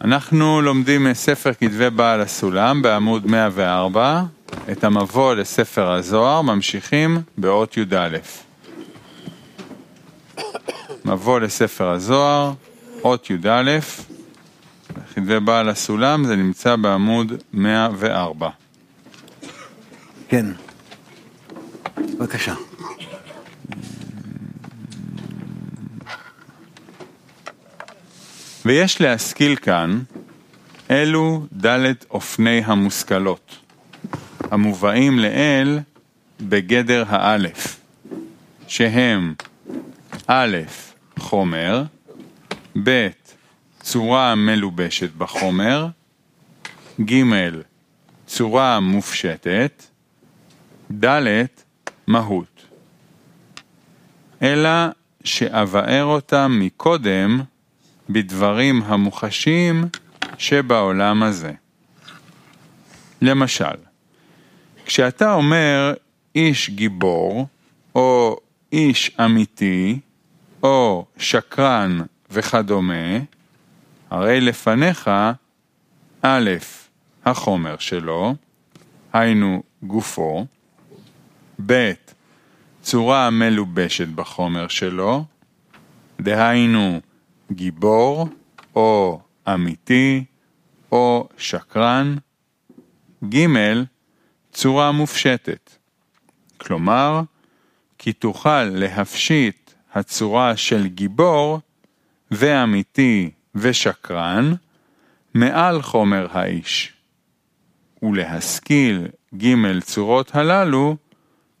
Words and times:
אנחנו 0.00 0.62
לומדים 0.62 1.04
מספר 1.04 1.52
כתבי 1.52 1.90
בעל 1.90 2.20
הסולם 2.20 2.82
בעמוד 2.82 3.26
104, 3.26 4.22
את 4.72 4.84
המבוא 4.84 5.34
לספר 5.34 5.90
הזוהר, 5.90 6.42
ממשיכים 6.42 7.22
באות 7.38 7.76
י"א. 7.76 8.18
מבוא 11.04 11.40
לספר 11.40 11.90
הזוהר, 11.90 12.52
אות 13.04 13.30
י"א, 13.30 13.78
כתבי 15.14 15.40
בעל 15.40 15.68
הסולם, 15.68 16.24
זה 16.24 16.36
נמצא 16.36 16.76
בעמוד 16.76 17.32
104. 17.52 18.48
כן. 20.28 20.46
בבקשה. 21.96 22.54
ויש 28.66 29.00
להשכיל 29.00 29.56
כאן 29.56 30.02
אלו 30.90 31.46
דלת 31.52 32.04
אופני 32.10 32.62
המושכלות, 32.64 33.58
המובאים 34.50 35.18
לאל 35.18 35.78
בגדר 36.40 37.04
האלף, 37.08 37.80
שהם 38.68 39.34
א', 40.26 40.56
חומר, 41.18 41.82
ב', 42.82 43.08
צורה 43.80 44.34
מלובשת 44.34 45.10
בחומר, 45.18 45.86
ג', 47.00 47.22
צורה 48.26 48.80
מופשטת, 48.80 49.82
ד', 51.04 51.44
מהות. 52.06 52.64
אלא 54.42 54.70
שאבאר 55.24 56.04
אותם 56.04 56.58
מקודם 56.60 57.40
בדברים 58.10 58.82
המוחשיים 58.82 59.84
שבעולם 60.38 61.22
הזה. 61.22 61.52
למשל, 63.22 63.76
כשאתה 64.86 65.32
אומר 65.32 65.94
איש 66.34 66.70
גיבור, 66.70 67.46
או 67.94 68.40
איש 68.72 69.10
אמיתי, 69.24 70.00
או 70.62 71.06
שקרן 71.16 71.98
וכדומה, 72.30 73.18
הרי 74.10 74.40
לפניך 74.40 75.10
א', 76.22 76.50
החומר 77.24 77.76
שלו, 77.78 78.34
היינו 79.12 79.62
גופו, 79.82 80.46
ב', 81.66 81.92
צורה 82.82 83.30
מלובשת 83.30 84.08
בחומר 84.08 84.68
שלו, 84.68 85.24
דהיינו 86.20 87.00
גיבור 87.52 88.28
או 88.74 89.20
אמיתי 89.48 90.24
או 90.92 91.28
שקרן. 91.38 92.16
ג' 93.28 93.46
צורה 94.52 94.92
מופשטת, 94.92 95.70
כלומר, 96.56 97.20
כי 97.98 98.12
תוכל 98.12 98.64
להפשיט 98.64 99.70
הצורה 99.92 100.56
של 100.56 100.86
גיבור 100.86 101.60
ואמיתי 102.30 103.30
ושקרן 103.54 104.52
מעל 105.34 105.82
חומר 105.82 106.26
האיש, 106.30 106.92
ולהשכיל 108.02 109.08
ג' 109.36 109.80
צורות 109.80 110.34
הללו 110.34 110.96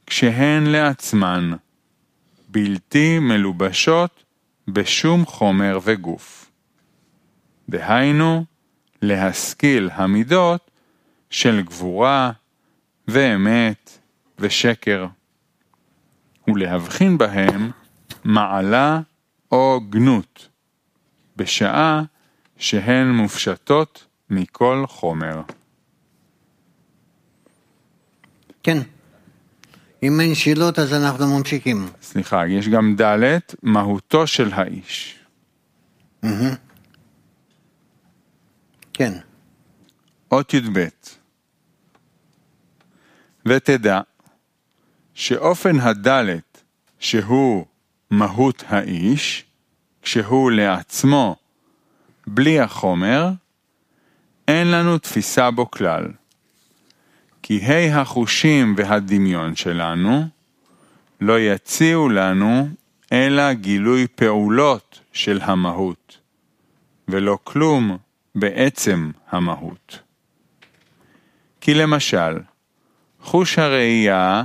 כשהן 0.06 0.66
לעצמן, 0.66 1.52
בלתי 2.48 3.18
מלובשות 3.18 4.24
בשום 4.68 5.26
חומר 5.26 5.78
וגוף. 5.82 6.50
דהיינו, 7.68 8.44
להשכיל 9.02 9.90
המידות 9.92 10.70
של 11.30 11.62
גבורה 11.62 12.32
ואמת 13.08 13.98
ושקר, 14.38 15.06
ולהבחין 16.48 17.18
בהם 17.18 17.70
מעלה 18.24 19.00
או 19.52 19.80
גנות, 19.88 20.48
בשעה 21.36 22.02
שהן 22.56 23.10
מופשטות 23.10 24.06
מכל 24.30 24.84
חומר. 24.88 25.42
כן. 28.62 28.78
אם 30.06 30.20
אין 30.20 30.34
שאלות 30.34 30.78
אז 30.78 30.94
אנחנו 30.94 31.38
ממשיכים. 31.38 31.88
סליחה, 32.02 32.46
יש 32.46 32.68
גם 32.68 32.96
ד', 33.00 33.38
מהותו 33.62 34.26
של 34.26 34.52
האיש. 34.52 35.18
כן. 38.92 39.12
אות 40.32 40.54
י"ב 40.54 40.86
ותדע 43.46 44.00
שאופן 45.14 45.80
הדלת 45.80 46.62
שהוא 46.98 47.66
מהות 48.10 48.64
האיש, 48.68 49.44
כשהוא 50.02 50.50
לעצמו 50.50 51.36
בלי 52.26 52.60
החומר, 52.60 53.30
אין 54.48 54.70
לנו 54.70 54.98
תפיסה 54.98 55.50
בו 55.50 55.70
כלל. 55.70 56.06
כי 57.48 57.60
ה' 57.60 58.00
החושים 58.00 58.74
והדמיון 58.76 59.56
שלנו 59.56 60.24
לא 61.20 61.40
יציעו 61.40 62.08
לנו 62.08 62.68
אלא 63.12 63.52
גילוי 63.52 64.06
פעולות 64.14 65.00
של 65.12 65.40
המהות, 65.42 66.18
ולא 67.08 67.38
כלום 67.44 67.96
בעצם 68.34 69.10
המהות. 69.30 69.98
כי 71.60 71.74
למשל, 71.74 72.38
חוש 73.20 73.58
הראייה 73.58 74.42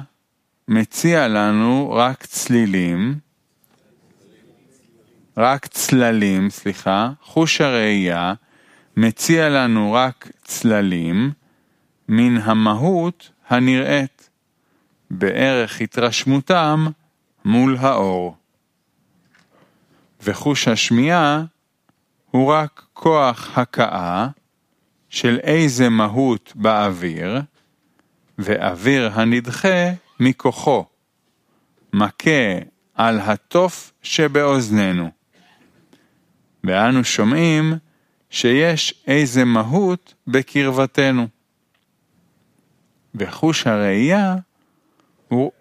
מציע 0.68 1.28
לנו 1.28 1.92
רק 1.94 2.26
צלילים, 2.26 3.20
רק 5.38 5.68
צללים, 5.68 6.50
סליחה, 6.50 7.12
חוש 7.22 7.62
הראייה 7.62 8.34
מציע 8.98 9.50
לנו 9.50 9.94
רק 9.94 10.28
צללים 10.44 11.32
מן 12.14 12.38
המהות 12.38 13.32
הנראית, 13.50 14.30
בערך 15.12 15.82
התרשמותם 15.82 16.88
מול 17.46 17.78
האור. 17.80 18.36
וחוש 20.24 20.68
השמיעה 20.68 21.44
הוא 22.32 22.54
רק 22.54 22.86
כוח 22.94 23.58
הכאה 23.58 24.28
של 25.10 25.40
איזה 25.44 25.90
מהות 25.90 26.54
באוויר, 26.56 27.42
ואוויר 28.38 29.12
הנדחה 29.14 29.92
מכוחו, 30.20 30.86
מכה 31.94 32.60
על 32.96 33.20
התוף 33.20 33.94
שבאוזננו. 34.02 35.10
ואנו 36.64 37.04
שומעים 37.04 37.74
שיש 38.30 39.04
איזה 39.08 39.46
מהות 39.46 40.14
בקרבתנו. 40.28 41.41
וחוש 43.16 43.68
הראייה 43.68 44.36
הוא, 45.28 45.52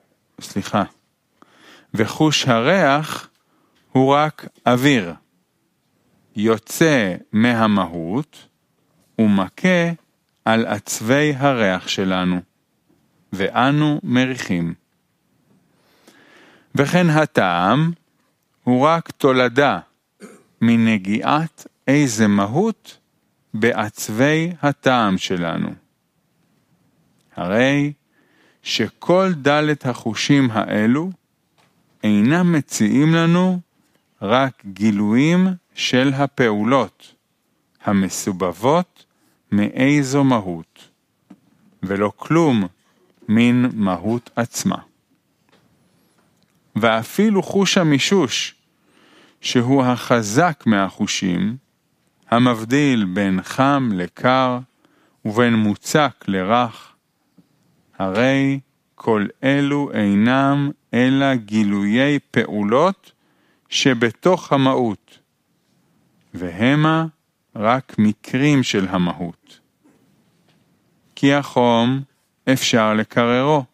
סליחה, 0.40 0.82
וחוש 1.94 2.48
הריח 2.48 3.28
הוא 3.92 4.14
רק 4.14 4.46
אוויר, 4.66 5.14
יוצא 6.36 7.14
מהמהות 7.32 8.48
ומכה 9.18 9.90
על 10.44 10.66
עצבי 10.66 11.32
הריח 11.36 11.88
שלנו, 11.88 12.40
ואנו 13.32 14.00
מריחים. 14.02 14.74
וכן 16.74 17.10
הטעם 17.10 17.92
הוא 18.64 18.86
רק 18.86 19.10
תולדה 19.10 19.78
מנגיעת 20.60 21.66
איזה 21.88 22.26
מהות 22.26 22.98
בעצבי 23.54 24.52
הטעם 24.62 25.18
שלנו. 25.18 25.70
הרי 27.40 27.92
שכל 28.62 29.32
דלת 29.32 29.86
החושים 29.86 30.50
האלו 30.50 31.10
אינם 32.04 32.52
מציעים 32.52 33.14
לנו 33.14 33.60
רק 34.22 34.62
גילויים 34.72 35.46
של 35.74 36.12
הפעולות 36.14 37.14
המסובבות 37.84 39.04
מאיזו 39.52 40.24
מהות, 40.24 40.88
ולא 41.82 42.12
כלום 42.16 42.66
מן 43.28 43.70
מהות 43.74 44.30
עצמה. 44.36 44.78
ואפילו 46.76 47.42
חוש 47.42 47.78
המישוש, 47.78 48.54
שהוא 49.40 49.84
החזק 49.84 50.62
מהחושים, 50.66 51.56
המבדיל 52.30 53.04
בין 53.04 53.42
חם 53.42 53.90
לקר 53.92 54.58
ובין 55.24 55.54
מוצק 55.54 56.24
לרך, 56.28 56.89
הרי 58.00 58.60
כל 58.94 59.26
אלו 59.44 59.90
אינם 59.92 60.70
אלא 60.94 61.34
גילויי 61.34 62.18
פעולות 62.30 63.12
שבתוך 63.68 64.52
המהות, 64.52 65.18
והמה 66.34 67.06
רק 67.56 67.94
מקרים 67.98 68.62
של 68.62 68.88
המהות. 68.88 69.60
כי 71.14 71.34
החום 71.34 72.00
אפשר 72.52 72.94
לקררו, 72.94 73.64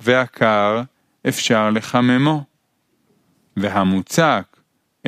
והקר 0.00 0.82
אפשר 1.28 1.70
לחממו, 1.70 2.44
והמוצק 3.56 4.56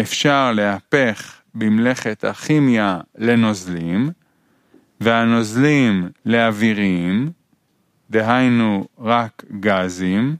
אפשר 0.00 0.52
להפך 0.52 1.40
במלאכת 1.54 2.24
הכימיה 2.24 3.00
לנוזלים, 3.18 4.10
והנוזלים 5.00 6.08
לאוויריים, 6.24 7.32
דהיינו 8.10 8.86
רק 8.98 9.44
גזים, 9.60 10.36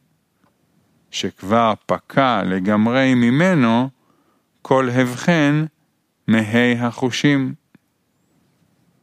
שכבר 1.11 1.75
פקע 1.87 2.43
לגמרי 2.43 3.15
ממנו 3.15 3.89
כל 4.63 4.89
הבחן 4.91 5.65
מהי 6.29 6.79
החושים. 6.79 7.55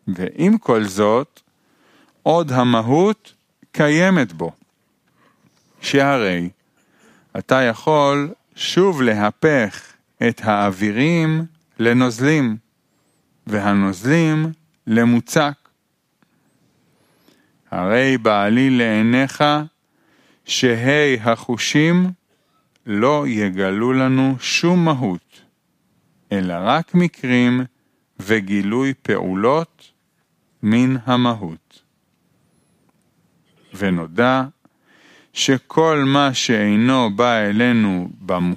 ועם 0.07 0.57
כל 0.57 0.83
זאת, 0.83 1.41
עוד 2.23 2.51
המהות 2.51 3.33
קיימת 3.71 4.33
בו. 4.33 4.51
שהרי 5.81 6.49
אתה 7.37 7.61
יכול 7.61 8.33
שוב 8.55 9.01
להפך 9.01 9.93
את 10.29 10.41
האווירים 10.43 11.45
לנוזלים, 11.79 12.57
והנוזלים 13.47 14.51
למוצק. 14.87 15.62
הרי 17.73 18.17
בעלי 18.17 18.69
לעיניך 18.69 19.43
שהי 20.45 21.19
החושים 21.19 22.11
לא 22.85 23.27
יגלו 23.27 23.93
לנו 23.93 24.35
שום 24.39 24.85
מהות, 24.85 25.41
אלא 26.31 26.53
רק 26.57 26.95
מקרים 26.95 27.61
וגילוי 28.19 28.93
פעולות 29.01 29.91
מן 30.63 30.95
המהות. 31.05 31.83
ונודע 33.73 34.43
שכל 35.33 36.03
מה 36.05 36.33
שאינו 36.33 37.15
בא 37.15 37.33
אלינו 37.37 38.09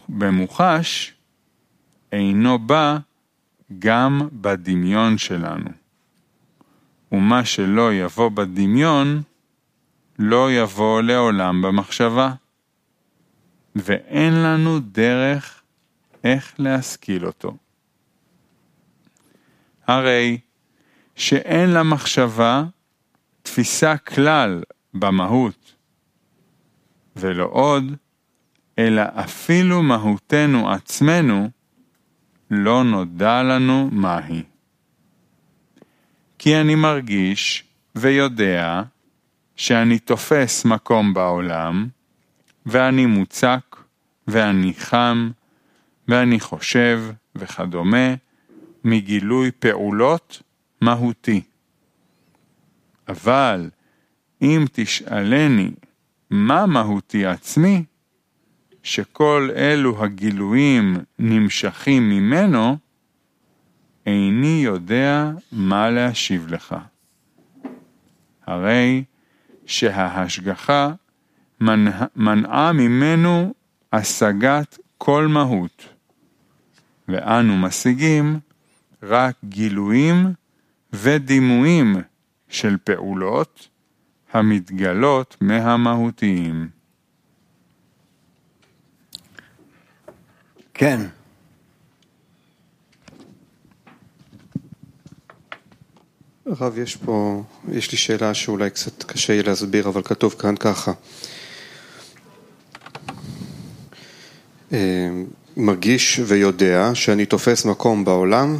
במוחש, 0.08 1.14
אינו 2.12 2.58
בא 2.58 2.98
גם 3.78 4.28
בדמיון 4.32 5.18
שלנו. 5.18 5.85
ומה 7.12 7.44
שלא 7.44 7.94
יבוא 7.94 8.28
בדמיון, 8.28 9.22
לא 10.18 10.52
יבוא 10.52 11.02
לעולם 11.02 11.62
במחשבה. 11.62 12.32
ואין 13.76 14.32
לנו 14.42 14.78
דרך 14.80 15.62
איך 16.24 16.54
להשכיל 16.58 17.26
אותו. 17.26 17.56
הרי 19.86 20.38
שאין 21.16 21.70
למחשבה 21.70 22.64
תפיסה 23.42 23.96
כלל 23.96 24.62
במהות, 24.94 25.74
ולא 27.16 27.48
עוד, 27.50 27.84
אלא 28.78 29.02
אפילו 29.14 29.82
מהותנו 29.82 30.70
עצמנו 30.70 31.50
לא 32.50 32.84
נודע 32.84 33.42
לנו 33.42 33.88
מהי. 33.92 34.42
כי 36.38 36.56
אני 36.56 36.74
מרגיש 36.74 37.64
ויודע 37.94 38.82
שאני 39.56 39.98
תופס 39.98 40.64
מקום 40.64 41.14
בעולם, 41.14 41.88
ואני 42.66 43.06
מוצק, 43.06 43.76
ואני 44.28 44.74
חם, 44.74 45.30
ואני 46.08 46.40
חושב, 46.40 47.02
וכדומה, 47.34 48.14
מגילוי 48.84 49.50
פעולות 49.50 50.42
מהותי. 50.80 51.42
אבל 53.08 53.70
אם 54.42 54.64
תשאלני 54.72 55.70
מה 56.30 56.66
מהותי 56.66 57.26
עצמי, 57.26 57.84
שכל 58.82 59.50
אלו 59.56 60.04
הגילויים 60.04 60.96
נמשכים 61.18 62.10
ממנו, 62.10 62.76
איני 64.06 64.60
יודע 64.64 65.30
מה 65.52 65.90
להשיב 65.90 66.46
לך. 66.48 66.76
הרי 68.46 69.04
שההשגחה 69.66 70.92
מנעה 72.16 72.72
ממנו 72.72 73.54
השגת 73.92 74.78
כל 74.98 75.26
מהות, 75.26 75.88
ואנו 77.08 77.56
משיגים 77.56 78.38
רק 79.02 79.36
גילויים 79.44 80.32
ודימויים 80.92 81.96
של 82.48 82.76
פעולות 82.84 83.68
המתגלות 84.32 85.36
מהמהותיים. 85.40 86.68
כן. 90.74 91.00
הרב, 96.46 96.78
יש 96.78 96.96
פה, 96.96 97.42
יש 97.72 97.92
לי 97.92 97.98
שאלה 97.98 98.34
שאולי 98.34 98.70
קצת 98.70 99.02
קשה 99.02 99.32
יהיה 99.32 99.42
להסביר, 99.42 99.88
אבל 99.88 100.02
כתוב 100.02 100.34
כאן 100.38 100.56
ככה. 100.56 100.92
אה, 104.72 105.10
מרגיש 105.56 106.20
ויודע 106.26 106.90
שאני 106.94 107.26
תופס 107.26 107.64
מקום 107.64 108.04
בעולם 108.04 108.56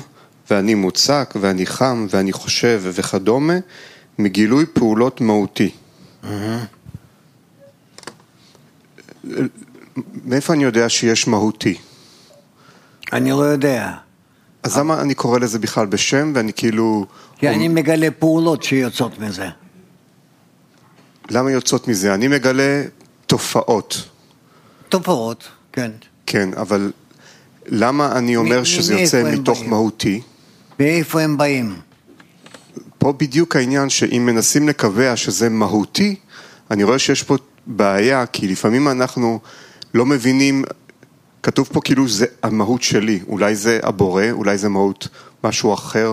ואני 0.51 0.75
מוצק 0.75 1.35
ואני 1.41 1.67
חם 1.67 2.07
ואני 2.11 2.33
חושב 2.33 2.81
וכדומה 2.85 3.55
מגילוי 4.19 4.67
פעולות 4.73 5.21
מהותי. 5.21 5.71
מאיפה 10.25 10.53
אני 10.53 10.65
יודע 10.65 10.89
שיש 10.89 11.29
מהותי? 11.29 11.79
אני 13.13 13.31
לא 13.31 13.43
יודע. 13.43 14.06
אז 14.67 14.79
למה 14.79 15.01
אני 15.01 15.15
קורא 15.15 15.39
לזה 15.39 15.59
בכלל 15.59 15.87
בשם 15.87 16.33
ואני 16.35 16.53
כאילו... 16.53 17.07
כי 17.39 17.49
אני 17.49 17.69
מגלה 17.69 18.09
פעולות 18.11 18.63
שיוצאות 18.63 19.19
מזה. 19.19 19.49
למה 21.31 21.51
יוצאות 21.51 21.89
מזה? 21.89 22.15
אני 22.15 22.29
מגלה 22.29 22.83
תופעות. 23.27 24.05
תופעות, 24.89 25.45
כן. 25.73 25.91
כן, 26.27 26.49
אבל 26.57 26.93
למה 27.67 28.13
אני 28.19 28.37
אומר 28.37 28.61
מ- 28.61 28.65
שזה 28.65 28.95
יוצא 29.01 29.23
מתוך 29.33 29.59
באים? 29.59 29.71
מהותי? 29.71 30.21
מאיפה 30.81 31.21
הם 31.23 31.37
באים? 31.37 31.77
פה 32.99 33.13
בדיוק 33.13 33.57
העניין 33.57 33.89
שאם 33.89 34.27
מנסים 34.27 34.69
לקבע 34.69 35.17
שזה 35.17 35.49
מהותי, 35.49 36.15
אני 36.71 36.85
רואה 36.85 36.99
שיש 36.99 37.23
פה 37.23 37.37
בעיה, 37.67 38.27
כי 38.27 38.49
לפעמים 38.49 38.89
אנחנו 38.89 39.39
לא 39.95 40.07
מבינים, 40.07 40.65
כתוב 41.47 41.69
פה 41.73 41.81
כאילו 41.85 42.09
זה 42.09 42.27
המהות 42.43 42.83
שלי, 42.83 43.21
אולי 43.29 43.57
זה 43.57 43.81
הבורא, 43.83 44.25
אולי 44.31 44.59
זה 44.59 44.69
מהות 44.69 45.09
משהו 45.45 45.75
אחר. 45.75 46.13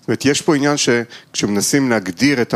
זאת 0.00 0.08
אומרת, 0.08 0.24
יש 0.24 0.42
פה 0.42 0.56
עניין 0.56 0.76
שכשמנסים 0.76 1.90
להגדיר 1.90 2.42
את 2.42 2.54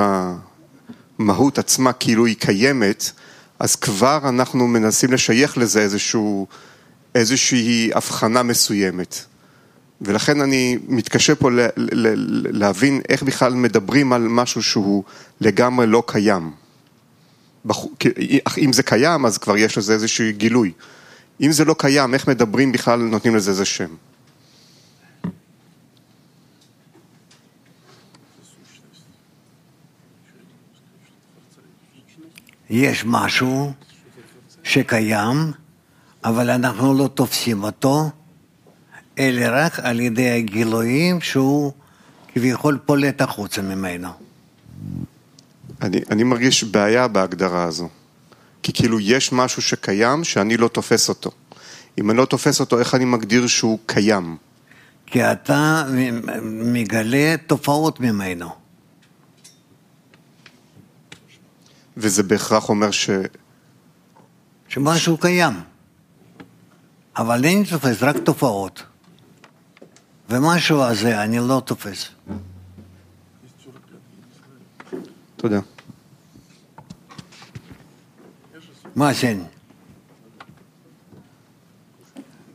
המהות 1.19 1.59
עצמה 1.59 1.93
כאילו 1.93 2.27
היא 2.27 2.37
קיימת, 2.39 3.11
אז 3.59 3.77
כבר 3.77 4.21
אנחנו 4.29 4.67
מנסים 4.67 5.13
לשייך 5.13 5.59
לזה 5.59 5.81
איזשהו, 5.81 6.47
איזושהי 7.15 7.91
הבחנה 7.95 8.43
מסוימת. 8.43 9.19
ולכן 10.01 10.41
אני 10.41 10.79
מתקשה 10.89 11.35
פה 11.35 11.51
ל- 11.51 11.61
ל- 11.77 12.09
ל- 12.09 12.59
להבין 12.59 13.01
איך 13.09 13.23
בכלל 13.23 13.55
מדברים 13.55 14.13
על 14.13 14.23
משהו 14.29 14.63
שהוא 14.63 15.05
לגמרי 15.41 15.87
לא 15.87 16.03
קיים. 16.07 16.51
אם 18.59 18.73
זה 18.73 18.83
קיים, 18.83 19.27
אז 19.27 19.39
כבר 19.39 19.57
יש 19.57 19.79
לזה 19.79 19.93
איזשהו 19.93 20.25
גילוי. 20.37 20.73
אם 21.41 21.53
זה 21.53 21.65
לא 21.65 21.75
קיים, 21.79 22.15
איך 22.15 22.29
מדברים 22.29 22.73
בכלל, 22.73 23.01
נותנים 23.01 23.37
לזה 23.37 23.51
איזה 23.51 23.65
שם? 23.65 23.95
יש 32.71 33.05
משהו 33.05 33.73
שקיים, 34.63 35.53
אבל 36.25 36.51
אנחנו 36.51 36.95
לא 36.95 37.09
תופסים 37.15 37.65
אותו, 37.65 38.11
אלא 39.19 39.47
רק 39.51 39.81
על 39.81 40.01
ידי 40.01 40.31
הגילויים 40.31 41.21
שהוא 41.21 41.73
כביכול 42.35 42.79
פולט 42.87 43.21
החוצה 43.21 43.63
ממנו. 43.63 44.09
אני, 45.83 46.01
אני 46.11 46.23
מרגיש 46.23 46.65
בעיה 46.65 47.09
בהגדרה 47.09 47.65
הזו. 47.65 47.89
כי 48.65 48.73
כאילו 48.73 49.01
יש 49.01 49.33
משהו 49.33 49.63
שקיים 49.63 50.25
שאני 50.25 50.57
לא 50.57 50.69
תופס 50.69 51.09
אותו. 51.09 51.31
אם 51.99 52.11
אני 52.11 52.19
לא 52.19 52.25
תופס 52.25 52.61
אותו, 52.61 52.79
איך 52.79 52.95
אני 52.95 53.05
מגדיר 53.05 53.47
שהוא 53.47 53.79
קיים? 53.87 54.37
כי 55.07 55.25
אתה 55.33 55.85
מגלה 56.43 57.35
תופעות 57.47 58.01
ממנו. 58.01 58.49
וזה 61.97 62.23
בהכרח 62.23 62.69
אומר 62.69 62.91
ש... 62.91 63.11
שמשהו 64.69 65.19
קיים. 65.19 65.53
אבל 67.17 67.45
אין 67.45 67.65
תופס 67.65 68.03
רק 68.03 68.17
תופעות. 68.17 68.83
ומשהו 70.29 70.83
הזה 70.83 71.23
אני 71.23 71.39
לא 71.39 71.63
תופס. 71.65 72.09
תודה. 75.37 75.61
מה 78.97 79.15
כן? 79.15 79.39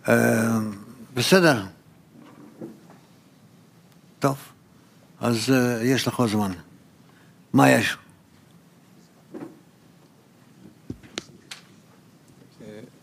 אה, 0.07 0.59
בסדר. 1.13 1.65
טוב, 4.19 4.37
אז 5.19 5.49
אה, 5.49 5.83
יש 5.83 6.07
לך 6.07 6.23
זמן. 6.31 6.51
מה 7.53 7.69
יש? 7.69 7.97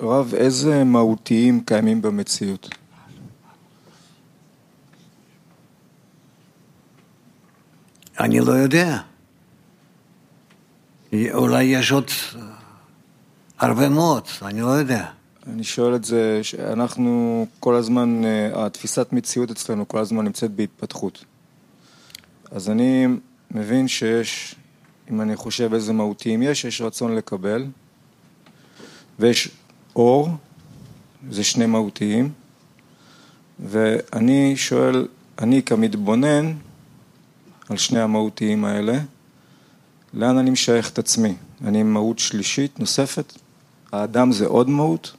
רב, 0.00 0.35
איזה 0.35 0.85
מהותיים 0.85 1.64
קיימים 1.64 2.02
במציאות? 2.02 2.69
אני 8.21 8.40
לא 8.40 8.52
יודע. 8.52 8.99
אולי 11.33 11.64
יש 11.64 11.93
עוד 11.93 12.11
הרבה 13.59 13.89
מאוד, 13.89 14.23
אני 14.43 14.61
לא 14.61 14.67
יודע. 14.67 15.07
אני 15.47 15.65
שואל 15.65 15.95
את 15.95 16.05
זה, 16.05 16.41
שאנחנו 16.43 17.47
כל 17.61 17.75
הזמן, 17.75 18.23
אה, 18.25 18.67
התפיסת 18.67 19.09
מציאות 19.13 19.51
אצלנו 19.51 19.89
כל 19.89 19.99
הזמן 19.99 20.25
נמצאת 20.25 20.51
בהתפתחות. 20.51 21.25
אז 22.51 22.71
אני 22.71 23.07
מבין 23.51 23.89
שיש, 23.89 24.55
אם 25.11 25.21
אני 25.21 25.37
חושב 25.37 25.75
איזה 25.75 25.93
מהותיים 25.93 26.43
יש, 26.43 26.65
יש 26.65 26.81
רצון 26.81 27.17
לקבל, 27.17 27.67
ויש 29.19 29.49
אור, 29.97 30.29
זה 31.31 31.45
שני 31.45 31.67
מהותיים, 31.67 32.33
ואני 33.61 34.57
שואל, 34.57 35.09
אני 35.39 35.63
כמתבונן 35.63 36.53
על 37.69 37.77
שני 37.77 38.01
המהותיים 38.01 38.65
האלה, 38.65 38.99
לאן 40.15 40.39
אני 40.39 40.51
משייך 40.51 40.91
את 40.91 40.99
עצמי? 40.99 41.35
אני 41.65 41.81
עם 41.81 41.93
מהות 41.93 42.19
שלישית, 42.19 42.81
נוספת? 42.81 43.46
האדם 43.93 44.33
זה 44.33 44.47
עוד 44.47 44.71
מהות? 44.71 45.16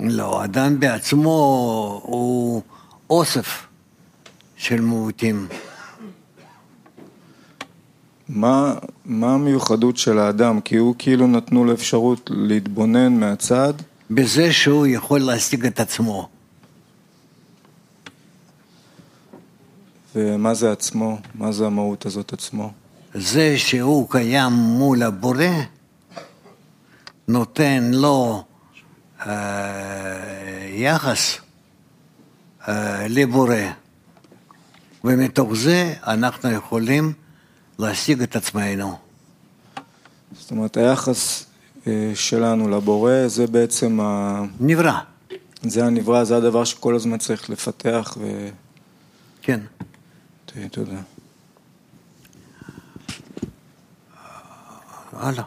לא, 0.00 0.40
האדם 0.40 0.80
בעצמו 0.80 1.30
הוא 2.04 2.62
אוסף 3.10 3.66
של 4.56 4.80
מהותים. 4.80 5.48
מה, 8.28 8.74
מה 9.04 9.34
המיוחדות 9.34 9.96
של 9.96 10.18
האדם? 10.18 10.60
כי 10.60 10.76
הוא 10.76 10.94
כאילו 10.98 11.26
נתנו 11.26 11.64
לו 11.64 11.72
אפשרות 11.72 12.30
להתבונן 12.34 13.20
מהצד. 13.20 13.74
בזה 14.10 14.52
שהוא 14.52 14.86
יכול 14.86 15.20
להשיג 15.20 15.66
את 15.66 15.80
עצמו. 15.80 16.28
ומה 20.14 20.54
זה 20.54 20.72
עצמו? 20.72 21.18
מה 21.34 21.52
זה 21.52 21.66
המהות 21.66 22.06
הזאת 22.06 22.32
עצמו? 22.32 22.72
זה 23.14 23.58
שהוא 23.58 24.10
קיים 24.10 24.52
מול 24.52 25.02
הבורא, 25.02 25.44
נותן 27.28 27.90
לו 27.92 28.44
אה, 29.26 30.68
יחס 30.72 31.38
אה, 32.68 33.08
לבורא, 33.08 33.56
ומתוך 35.04 35.54
זה 35.54 35.94
אנחנו 36.06 36.50
יכולים 36.50 37.12
להשיג 37.78 38.22
את 38.22 38.36
עצמנו. 38.36 38.96
זאת 40.32 40.50
אומרת, 40.50 40.76
היחס 40.76 41.46
אה, 41.86 42.12
שלנו 42.14 42.68
לבורא 42.68 43.12
זה 43.26 43.46
בעצם 43.46 44.00
ה... 44.00 44.42
נברא. 44.60 44.98
זה 45.62 45.84
הנברא, 45.84 46.24
זה 46.24 46.36
הדבר 46.36 46.64
שכל 46.64 46.94
הזמן 46.94 47.18
צריך 47.18 47.50
לפתח 47.50 48.16
ו... 48.20 48.48
כן. 49.42 49.60
תודה. 50.70 51.00
הלאה. 55.18 55.44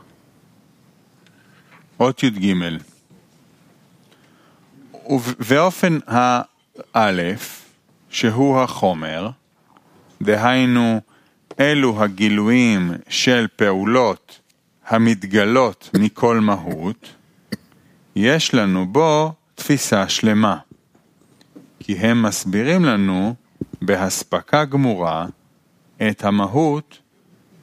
אות 2.00 2.24
י"ג 2.24 2.56
ואופן 5.20 5.98
האלף, 6.94 7.70
שהוא 8.10 8.60
החומר, 8.60 9.30
דהיינו 10.22 11.02
אלו 11.60 12.04
הגילויים 12.04 12.92
של 13.10 13.48
פעולות 13.56 14.40
המתגלות 14.88 15.90
מכל 15.94 16.40
מהות, 16.40 17.10
יש 18.16 18.54
לנו 18.54 18.86
בו 18.88 19.34
תפיסה 19.56 20.10
שלמה, 20.10 20.58
כי 21.80 21.98
הם 21.98 22.24
מסבירים 22.24 22.86
לנו 22.86 23.36
בהספקה 23.82 24.66
גמורה 24.66 25.26
את 26.10 26.24
המהות 26.24 27.00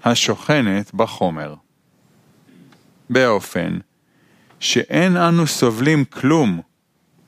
השוכנת 0.05 0.95
בחומר. 0.95 1.55
באופן 3.11 3.79
שאין 4.61 5.17
אנו 5.17 5.47
סובלים 5.47 6.05
כלום 6.05 6.61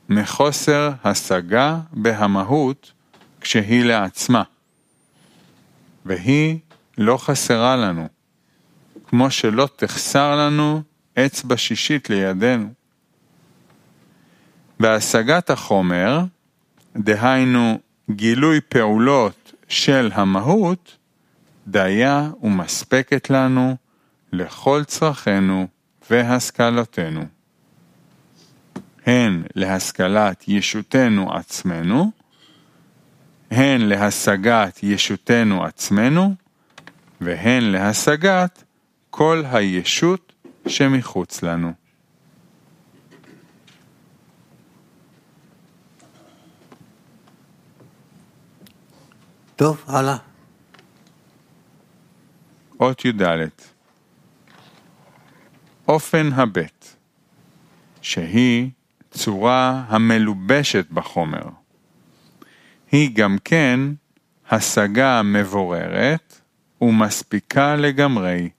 מחוסר 0.09 0.91
השגה 1.03 1.79
בהמהות 1.91 2.91
כשהיא 3.41 3.85
לעצמה, 3.85 4.43
והיא 6.05 6.59
לא 6.97 7.17
חסרה 7.17 7.75
לנו, 7.75 8.07
כמו 9.07 9.31
שלא 9.31 9.69
תחסר 9.75 10.35
לנו 10.35 10.81
אצבע 11.17 11.57
שישית 11.57 12.09
לידינו. 12.09 12.67
בהשגת 14.79 15.49
החומר, 15.49 16.19
דהיינו 16.97 17.79
גילוי 18.09 18.61
פעולות 18.61 19.53
של 19.67 20.11
המהות, 20.13 20.97
דיה 21.67 22.29
ומספקת 22.43 23.29
לנו 23.29 23.75
לכל 24.31 24.83
צרכינו 24.87 25.67
והשכלותינו. 26.09 27.25
הן 29.05 29.43
להשכלת 29.55 30.43
ישותנו 30.47 31.33
עצמנו, 31.33 32.11
הן 33.51 33.81
להשגת 33.81 34.79
ישותנו 34.83 35.65
עצמנו, 35.65 36.35
והן 37.21 37.63
להשגת 37.63 38.63
כל 39.09 39.43
הישות 39.51 40.33
שמחוץ 40.67 41.43
לנו. 41.43 41.73
טוב, 49.55 49.83
הלאה. 49.87 50.17
אות 52.79 53.05
י"ד 53.05 53.21
אופן 55.87 56.29
הבט, 56.33 56.87
שהיא 58.01 58.69
צורה 59.11 59.83
המלובשת 59.87 60.85
בחומר. 60.91 61.43
היא 62.91 63.15
גם 63.15 63.37
כן 63.43 63.79
השגה 64.49 65.21
מבוררת 65.23 66.41
ומספיקה 66.81 67.75
לגמרי. 67.75 68.49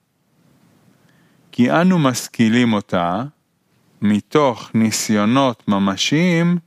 כי 1.53 1.71
אנו 1.71 1.99
משכילים 1.99 2.73
אותה 2.73 3.23
מתוך 4.03 4.71
ניסיונות 4.75 5.69
ממשיים 5.69 6.59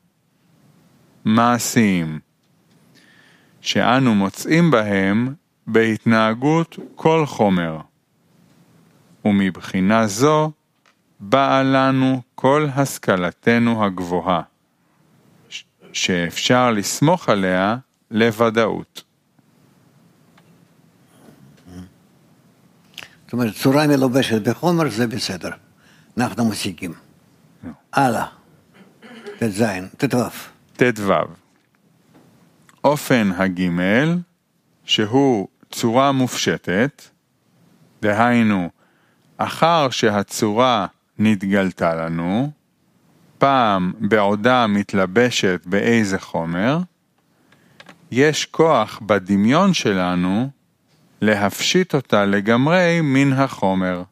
מעשיים, 1.26 2.20
שאנו 3.62 4.16
מוצאים 4.16 4.72
בהם 4.72 5.34
בהתנהגות 5.68 6.80
כל 6.96 7.26
חומר. 7.26 7.80
ומבחינה 9.26 10.08
זו 10.08 10.52
באה 11.20 11.64
לנו 11.64 12.22
כל 12.36 12.68
השכלתנו 12.76 13.86
הגבוהה, 13.86 14.42
שאפשר 15.94 16.72
לסמוך 16.72 17.30
עליה 17.30 17.78
לוודאות. 18.12 19.04
זאת 23.26 23.34
אומרת, 23.34 23.54
צורה 23.56 23.88
מלובשת 23.88 24.48
בחומר 24.48 24.90
זה 24.90 25.08
בסדר, 25.08 25.52
אנחנו 26.18 26.50
משיגים. 26.50 26.94
הלאה, 27.94 28.26
ט"ז, 29.40 29.64
ט"ו. 29.98 30.18
ט"ו 30.78 31.14
אופן 32.84 33.32
הגימל, 33.38 34.20
שהוא 34.86 35.48
צורה 35.72 36.12
מופשטת, 36.12 37.02
דהיינו, 38.02 38.70
אחר 39.38 39.90
שהצורה 39.90 40.86
נתגלתה 41.20 41.96
לנו, 41.96 42.52
פעם 43.38 43.94
בעודה 44.00 44.68
מתלבשת 44.68 45.62
באיזה 45.66 46.20
חומר, 46.20 46.80
יש 48.12 48.46
כוח 48.46 49.00
בדמיון 49.06 49.74
שלנו 49.74 50.50
להפשיט 51.22 51.96
אותה 51.96 52.26
לגמרי 52.26 53.00
מן 53.04 53.34
החומר, 53.34 54.04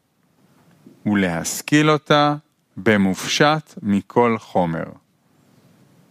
ולהשכיל 1.06 1.90
אותה 1.90 2.34
במופשט 2.76 3.74
מכל 3.82 4.36
חומר. 4.38 4.84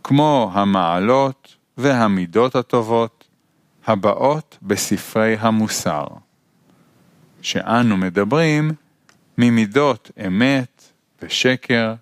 כמו 0.03 0.51
המעלות 0.53 1.55
והמידות 1.77 2.55
הטובות 2.55 3.27
הבאות 3.87 4.57
בספרי 4.61 5.37
המוסר, 5.39 6.05
שאנו 7.41 7.97
מדברים 7.97 8.71
ממידות 9.37 10.11
אמת 10.27 10.91
ושקר 11.21 11.93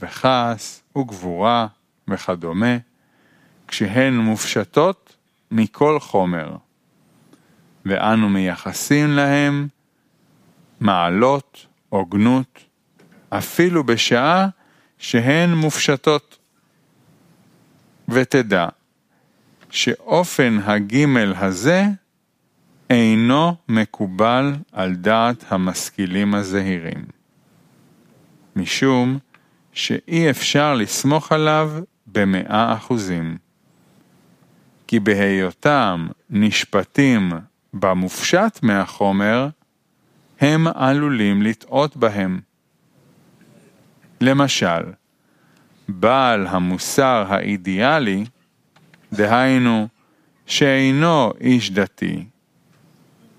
וכעס 0.00 0.82
וגבורה 0.96 1.66
וכדומה, 2.08 2.76
כשהן 3.68 4.16
מופשטות 4.16 5.16
מכל 5.50 6.00
חומר, 6.00 6.56
ואנו 7.84 8.28
מייחסים 8.28 9.10
להם 9.10 9.68
מעלות, 10.80 11.66
הוגנות, 11.88 12.64
אפילו 13.28 13.84
בשעה 13.84 14.48
שהן 14.98 15.54
מופשטות. 15.54 16.38
ותדע 18.08 18.68
שאופן 19.70 20.58
הגימל 20.64 21.34
הזה 21.36 21.84
אינו 22.90 23.54
מקובל 23.68 24.54
על 24.72 24.94
דעת 24.94 25.44
המשכילים 25.48 26.34
הזהירים, 26.34 27.04
משום 28.56 29.18
שאי 29.72 30.30
אפשר 30.30 30.74
לסמוך 30.74 31.32
עליו 31.32 31.70
במאה 32.06 32.74
אחוזים. 32.74 33.36
כי 34.86 35.00
בהיותם 35.00 36.06
נשפטים 36.30 37.32
במופשט 37.74 38.58
מהחומר, 38.62 39.48
הם 40.40 40.66
עלולים 40.66 41.42
לטעות 41.42 41.96
בהם. 41.96 42.40
למשל, 44.20 44.82
בעל 45.88 46.46
המוסר 46.46 47.24
האידיאלי, 47.28 48.24
דהיינו 49.12 49.88
שאינו 50.46 51.32
איש 51.40 51.70
דתי, 51.70 52.24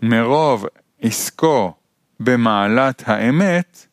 מרוב 0.01 0.65
עסקו 1.01 1.73
במעלת 2.19 3.03
האמת, 3.05 3.87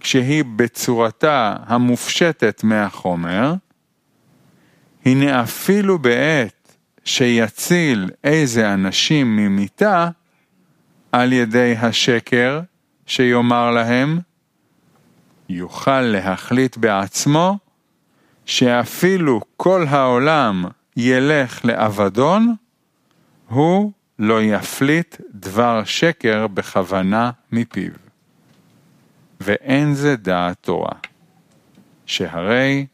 כשהיא 0.00 0.44
בצורתה 0.56 1.56
המופשטת 1.66 2.64
מהחומר, 2.64 3.54
הנה 5.04 5.42
אפילו 5.42 5.98
בעת 5.98 6.76
שיציל 7.04 8.10
איזה 8.24 8.74
אנשים 8.74 9.36
ממיתה, 9.36 10.08
על 11.12 11.32
ידי 11.32 11.74
השקר 11.78 12.60
שיאמר 13.06 13.70
להם, 13.70 14.18
יוכל 15.48 16.00
להחליט 16.00 16.76
בעצמו 16.76 17.58
שאפילו 18.46 19.40
כל 19.56 19.86
העולם 19.88 20.64
ילך 20.96 21.64
לאבדון, 21.64 22.54
הוא 23.48 23.92
לא 24.22 24.42
יפליט 24.42 25.16
דבר 25.30 25.84
שקר 25.84 26.46
בכוונה 26.46 27.30
מפיו. 27.52 27.92
ואין 29.40 29.94
זה 29.94 30.16
דעת 30.16 30.56
תורה, 30.60 30.92
שהרי 32.06 32.86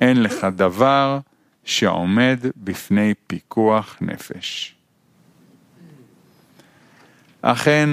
אין 0.00 0.22
לך 0.22 0.46
דבר 0.56 1.18
שעומד 1.64 2.38
בפני 2.56 3.14
פיקוח 3.26 3.96
נפש. 4.00 4.74
אכן, 7.42 7.90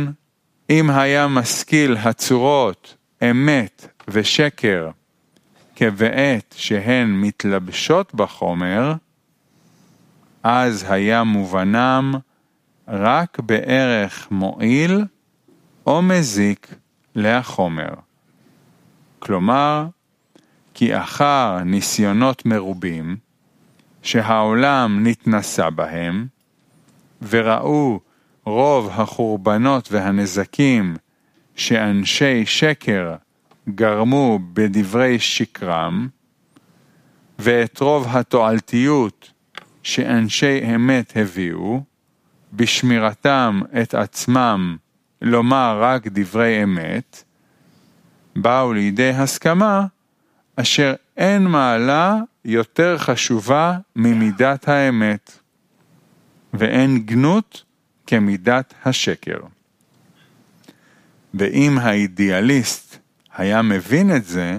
אם 0.70 0.90
היה 0.90 1.28
משכיל 1.28 1.98
הצורות 1.98 2.96
אמת 3.32 3.88
ושקר 4.08 4.90
כבעת 5.76 6.56
שהן 6.58 7.22
מתלבשות 7.22 8.16
בחומר, 8.16 8.94
אז 10.44 10.86
היה 10.90 11.24
מובנם 11.24 12.14
רק 12.88 13.40
בערך 13.40 14.28
מועיל 14.32 15.06
או 15.86 16.02
מזיק 16.02 16.76
להחומר. 17.16 17.94
כלומר, 19.20 19.86
כי 20.74 20.98
אחר 20.98 21.58
ניסיונות 21.66 22.46
מרובים, 22.46 23.18
שהעולם 24.02 25.08
נתנסה 25.08 25.70
בהם, 25.70 26.28
וראו 27.30 28.00
רוב 28.46 28.90
החורבנות 28.94 29.92
והנזקים 29.92 30.96
שאנשי 31.56 32.46
שקר 32.46 33.16
גרמו 33.70 34.40
בדברי 34.54 35.20
שקרם, 35.20 36.08
ואת 37.40 37.80
רוב 37.80 38.08
התועלתיות 38.10 39.32
שאנשי 39.84 40.76
אמת 40.76 41.14
הביאו, 41.16 41.84
בשמירתם 42.58 43.62
את 43.82 43.94
עצמם 43.94 44.78
לומר 45.22 45.80
רק 45.82 46.08
דברי 46.08 46.64
אמת, 46.64 47.24
באו 48.36 48.74
לידי 48.74 49.10
הסכמה 49.10 49.86
אשר 50.56 50.94
אין 51.18 51.48
מעלה 51.48 52.18
יותר 52.46 52.98
חשובה 52.98 53.78
ממידת 53.96 54.68
האמת, 54.68 55.40
ואין 56.54 57.00
גנות 57.00 57.64
כמידת 58.08 58.74
השקר. 58.86 59.40
ואם 61.34 61.78
האידיאליסט 61.82 62.98
היה 63.36 63.62
מבין 63.62 64.16
את 64.16 64.26
זה, 64.26 64.58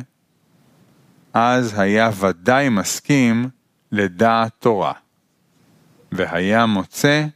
אז 1.35 1.79
היה 1.79 2.11
ודאי 2.21 2.69
מסכים 2.69 3.49
לדעת 3.93 4.53
תורה, 4.59 4.93
והיה 6.13 6.67
מוצא 6.67 7.27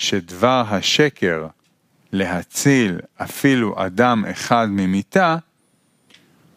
שדבר 0.00 0.64
השקר 0.68 1.46
להציל 2.12 3.00
אפילו 3.16 3.86
אדם 3.86 4.24
אחד 4.30 4.66
ממיתה, 4.70 5.36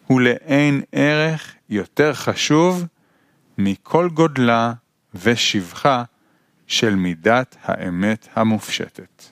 הוא 0.06 0.20
לאין 0.20 0.82
ערך 0.92 1.54
יותר 1.68 2.14
חשוב 2.14 2.84
מכל 3.58 4.08
גודלה 4.08 4.72
ושבחה 5.14 6.04
של 6.66 6.94
מידת 6.94 7.56
האמת 7.62 8.28
המופשטת. 8.34 9.24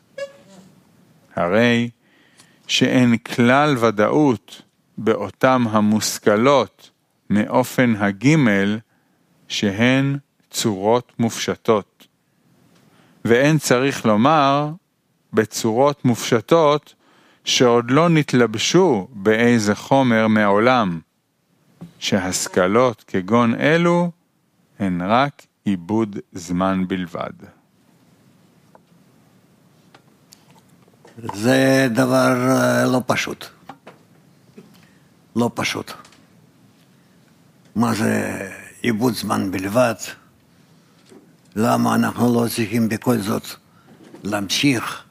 הרי 1.35 1.91
שאין 2.67 3.17
כלל 3.17 3.77
ודאות 3.79 4.63
באותם 4.99 5.65
המושכלות 5.71 6.91
מאופן 7.31 7.95
הגימל 7.99 8.79
שהן 9.49 10.19
צורות 10.51 11.13
מופשטות. 11.19 11.92
ואין 13.25 13.59
צריך 13.59 14.07
לומר 14.07 14.71
בצורות 15.33 16.05
מופשטות 16.05 16.95
שעוד 17.45 17.91
לא 17.91 18.09
נתלבשו 18.09 19.09
באיזה 19.11 19.75
חומר 19.75 20.29
מעולם, 20.29 21.01
שהשכלות 21.99 23.05
כגון 23.07 23.55
אלו 23.55 24.11
הן 24.79 25.03
רק 25.03 25.43
עיבוד 25.65 26.19
זמן 26.33 26.85
בלבד. 26.89 27.33
זה 31.35 31.89
דבר 31.91 32.49
אה, 32.49 32.85
לא 32.85 33.01
פשוט. 33.07 33.47
לא 35.37 35.51
פשוט. 35.55 35.93
מה 37.77 37.95
זה 37.95 38.49
עיבוד 38.83 39.15
זמן 39.15 39.51
בלבד? 39.51 39.95
למה 41.57 41.95
אנחנו 41.95 42.35
לא 42.35 42.49
צריכים 42.49 42.89
בכל 42.89 43.19
זאת 43.19 43.47
להמשיך 44.25 45.03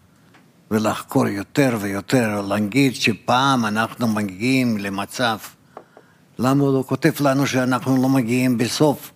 ולחקור 0.71 1.27
יותר 1.27 1.77
ויותר, 1.82 2.41
להגיד 2.41 2.95
שפעם 2.95 3.65
אנחנו 3.65 4.08
מגיעים 4.08 4.77
למצב, 4.77 5.38
למה 6.39 6.63
הוא 6.63 6.73
לא 6.73 6.84
כותב 6.88 7.12
לנו 7.19 7.47
שאנחנו 7.47 8.01
לא 8.01 8.10
מגיעים 8.10 8.58
בסוף 8.58 9.12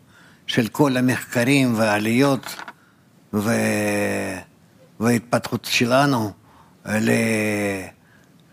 של 0.47 0.67
כל 0.67 0.97
המחקרים 0.97 1.73
והעליות 1.77 2.55
ו... 3.33 3.51
וההתפתחות 4.99 5.65
שלנו 5.65 6.31
ל... 6.85 7.11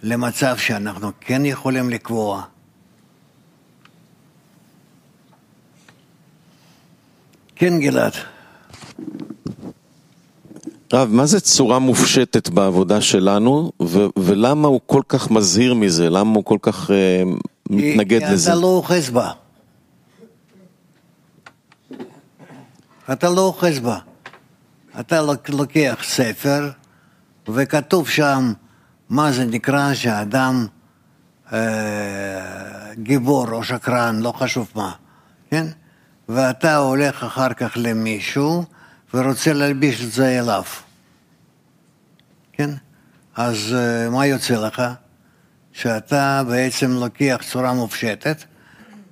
למצב 0.03 0.57
שאנחנו 0.57 1.11
כן 1.21 1.47
יכולים 1.47 1.91
לקבוע. 1.91 2.43
כן, 7.57 7.81
גלעד. 7.81 8.32
רב, 10.93 11.09
מה 11.13 11.27
זה 11.27 11.41
צורה 11.41 11.79
מופשטת 11.79 12.49
בעבודה 12.49 13.01
שלנו, 13.01 13.73
ו- 13.83 14.07
ולמה 14.19 14.69
הוא 14.69 14.81
כל 14.87 15.03
כך 15.09 15.31
מזהיר 15.31 15.75
מזה? 15.75 16.11
למה 16.11 16.35
הוא 16.35 16.45
כל 16.45 16.59
כך 16.63 16.91
uh, 16.91 16.93
מתנגד 17.71 18.19
כי 18.27 18.33
לזה? 18.33 18.51
אתה 18.53 18.61
לא 18.61 18.67
אוחז 18.67 19.11
בה. 19.11 19.31
אתה 23.13 23.31
לא 23.31 23.41
אוחז 23.41 23.79
בה. 23.79 23.99
אתה 25.01 25.23
לוק- 25.23 25.49
לוקח 25.49 25.99
ספר, 26.03 26.71
וכתוב 27.49 28.09
שם 28.09 28.53
מה 29.09 29.33
זה 29.33 29.45
נקרא 29.45 29.95
שהאדם 29.95 30.67
אה, 31.53 31.59
גיבור 32.95 33.47
או 33.53 33.65
שקרן, 33.65 34.21
לא 34.21 34.33
חשוב 34.33 34.73
מה, 34.75 34.93
כן? 35.51 35.67
ואתה 36.29 36.77
הולך 36.77 37.25
אחר 37.25 37.53
כך 37.53 37.73
למישהו 37.77 38.65
ורוצה 39.15 39.53
להלביש 39.53 40.05
את 40.05 40.13
זה 40.13 40.39
אליו. 40.39 40.63
כן? 42.53 42.71
אז 43.37 43.75
אה, 43.75 44.11
מה 44.11 44.27
יוצא 44.27 44.67
לך? 44.67 44.83
שאתה 45.73 46.43
בעצם 46.49 46.91
לוקח 46.91 47.41
צורה 47.51 47.75
מופשטת 47.75 48.45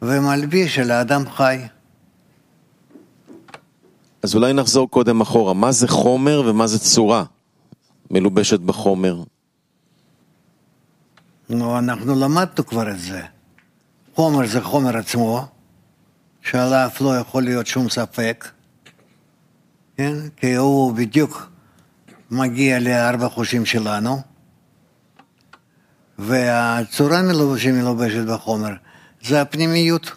ומלביש 0.02 0.78
על 0.78 0.90
האדם 0.90 1.30
חי. 1.30 1.66
אז 4.22 4.34
אולי 4.34 4.52
נחזור 4.52 4.90
קודם 4.90 5.20
אחורה, 5.20 5.54
מה 5.54 5.72
זה 5.72 5.88
חומר 5.88 6.42
ומה 6.46 6.66
זה 6.66 6.78
צורה 6.78 7.24
מלובשת 8.10 8.60
בחומר? 8.60 9.22
נו, 11.48 11.78
אנחנו 11.78 12.20
למדנו 12.20 12.66
כבר 12.66 12.90
את 12.90 13.00
זה. 13.00 13.22
חומר 14.14 14.46
זה 14.46 14.60
חומר 14.60 14.96
עצמו, 14.96 15.46
שעליו 16.42 16.90
לא 17.00 17.16
יכול 17.16 17.42
להיות 17.42 17.66
שום 17.66 17.88
ספק, 17.88 18.48
כן? 20.00 20.14
כי 20.36 20.54
הוא 20.54 20.92
בדיוק 20.94 21.50
מגיע 22.30 22.78
לארבע 22.78 23.28
חושים 23.28 23.66
שלנו, 23.66 24.16
והצורה 26.18 27.22
מלוב- 27.22 27.58
שמלובשת 27.58 28.24
בחומר 28.26 28.68
זה 29.22 29.40
הפנימיות. 29.40 30.10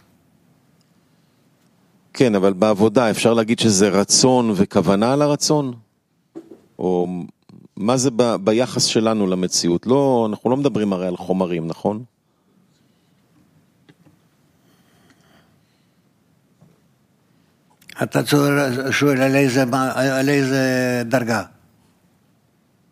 כן, 2.13 2.35
אבל 2.35 2.53
בעבודה 2.53 3.09
אפשר 3.09 3.33
להגיד 3.33 3.59
שזה 3.59 3.89
רצון 3.89 4.51
וכוונה 4.55 5.15
לרצון? 5.15 5.73
או 6.79 7.07
מה 7.77 7.97
זה 7.97 8.09
ב, 8.15 8.35
ביחס 8.35 8.83
שלנו 8.85 9.27
למציאות? 9.27 9.87
לא, 9.87 10.27
אנחנו 10.29 10.49
לא 10.49 10.57
מדברים 10.57 10.93
הרי 10.93 11.07
על 11.07 11.17
חומרים, 11.17 11.67
נכון? 11.67 12.03
אתה 18.03 18.19
שואל 18.91 19.21
על 19.21 19.35
איזה, 19.35 19.63
על 19.95 20.29
איזה 20.29 21.01
דרגה? 21.05 21.43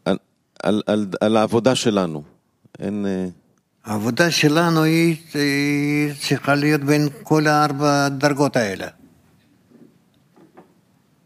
על, 0.05 0.17
על, 0.63 0.81
על, 0.87 1.07
על 1.21 1.37
העבודה 1.37 1.75
שלנו. 1.75 2.23
אין... 2.79 3.05
אה, 3.05 3.27
העבודה 3.85 4.31
שלנו 4.31 4.83
היא, 4.83 5.15
היא 5.33 6.13
צריכה 6.19 6.55
להיות 6.55 6.81
בין 6.81 7.07
כל 7.23 7.47
הארבע 7.47 8.09
דרגות 8.09 8.55
האלה. 8.55 8.87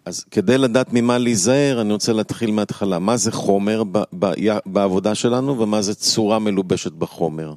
אז 0.05 0.25
כדי 0.31 0.57
לדעת 0.57 0.87
ממה 0.93 1.17
להיזהר, 1.17 1.81
אני 1.81 1.93
רוצה 1.93 2.13
להתחיל 2.13 2.51
מההתחלה. 2.51 2.99
מה 2.99 3.17
זה 3.17 3.31
חומר 3.31 3.83
ב, 3.83 3.97
ב, 4.19 4.31
בעבודה 4.65 5.15
שלנו 5.15 5.59
ומה 5.59 5.81
זה 5.81 5.95
צורה 5.95 6.39
מלובשת 6.39 6.91
בחומר? 6.91 7.53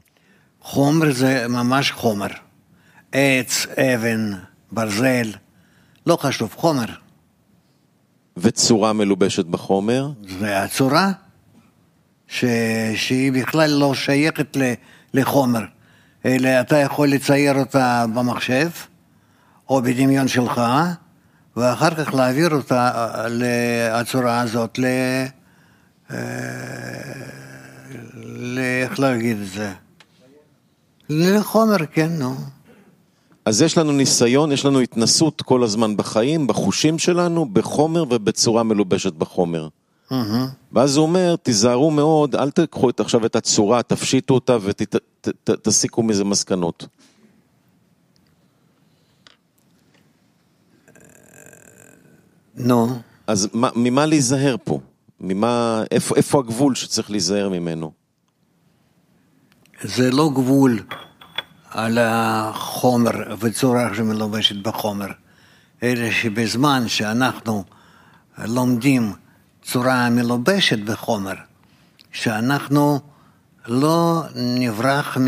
חומר 0.62 1.12
זה 1.12 1.46
ממש 1.48 1.90
חומר. 1.92 2.28
עץ, 3.12 3.66
אבן, 3.66 4.32
ברזל, 4.72 5.30
לא 6.08 6.16
חשוב, 6.16 6.54
חומר. 6.56 6.84
וצורה 8.36 8.92
מלובשת 8.92 9.44
בחומר? 9.44 10.10
זה 10.38 10.62
הצורה 10.62 11.12
ש... 12.26 12.44
שהיא 12.96 13.32
בכלל 13.32 13.70
לא 13.70 13.94
שייכת 13.94 14.56
ל... 14.56 14.72
לחומר, 15.14 15.64
אלא 16.24 16.48
אתה 16.60 16.76
יכול 16.76 17.08
לצייר 17.08 17.58
אותה 17.58 18.04
במחשב 18.14 18.68
או 19.68 19.82
בדמיון 19.82 20.28
שלך, 20.28 20.60
ואחר 21.56 21.94
כך 21.94 22.14
להעביר 22.14 22.50
אותה 22.54 23.06
לצורה 23.28 24.40
הזאת 24.40 24.78
ל... 24.78 24.84
אה, 26.10 26.16
ל... 28.24 28.58
איך 28.58 29.00
להגיד 29.00 29.38
את 29.40 29.48
זה? 29.48 29.72
לחומר, 31.08 31.86
כן, 31.92 32.08
נו. 32.18 32.36
אז 33.48 33.62
יש 33.62 33.78
לנו 33.78 33.92
ניסיון, 33.92 34.52
יש 34.52 34.64
לנו 34.64 34.80
התנסות 34.80 35.42
כל 35.42 35.62
הזמן 35.62 35.96
בחיים, 35.96 36.46
בחושים 36.46 36.98
שלנו, 36.98 37.48
בחומר 37.48 38.02
ובצורה 38.02 38.62
מלובשת 38.62 39.12
בחומר. 39.12 39.68
ואז 40.72 40.96
הוא 40.96 41.06
אומר, 41.06 41.36
תיזהרו 41.36 41.90
מאוד, 41.90 42.36
אל 42.36 42.50
תקחו 42.50 42.90
את, 42.90 43.00
עכשיו 43.00 43.26
את 43.26 43.36
הצורה, 43.36 43.82
תפשיטו 43.82 44.34
אותה 44.34 44.56
ותסיקו 44.62 46.02
מזה 46.02 46.24
מסקנות. 46.24 46.86
נו, 52.56 52.88
אז 53.26 53.48
מה, 53.52 53.70
ממה 53.74 54.06
להיזהר 54.06 54.56
פה? 54.64 54.80
ממה, 55.20 55.82
איפה, 55.90 56.16
איפה 56.16 56.38
הגבול 56.38 56.74
שצריך 56.74 57.10
להיזהר 57.10 57.48
ממנו? 57.48 57.92
זה 59.82 60.10
לא 60.10 60.30
גבול 60.34 60.80
על 61.70 61.98
החומר 62.00 63.36
וצורה 63.38 63.94
שמלובשת 63.94 64.56
בחומר, 64.56 65.08
אלא 65.82 66.10
שבזמן 66.10 66.88
שאנחנו 66.88 67.64
לומדים 68.38 69.12
צורה 69.62 70.10
מלובשת 70.10 70.78
בחומר, 70.78 71.34
שאנחנו 72.12 73.00
לא 73.66 74.22
נברח 74.34 75.18
מ... 75.18 75.26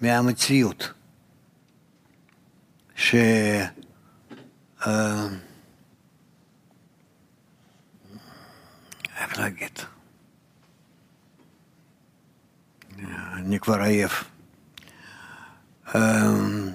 מהמציאות. 0.00 0.92
ש... 2.96 3.14
אה, 4.86 5.26
איך 9.20 9.38
להגיד? 9.38 9.78
אני 13.36 13.60
כבר 13.60 13.80
עייף. 13.80 14.24
אמ, 15.94 16.68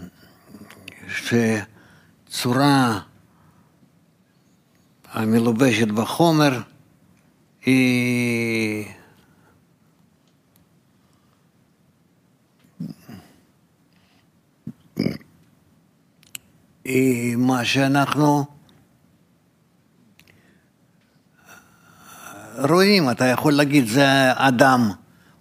שצורה 2.28 3.00
המלובשת 5.12 5.88
בחומר 5.88 6.62
היא 7.66 8.86
היא 16.86 17.36
מה 17.36 17.66
שאנחנו 17.66 18.46
רואים, 22.70 23.10
אתה 23.12 23.26
יכול 23.26 23.54
להגיד 23.54 23.88
זה 23.88 24.06
אדם, 24.36 24.92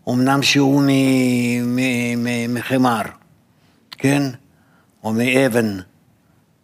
אמנם 0.09 0.43
שהוא 0.43 0.83
מ- 0.83 1.77
מ- 1.77 2.25
מ- 2.25 2.55
מחמר, 2.55 3.03
כן? 4.03 4.23
או 5.05 5.13
מאבן, 5.13 5.79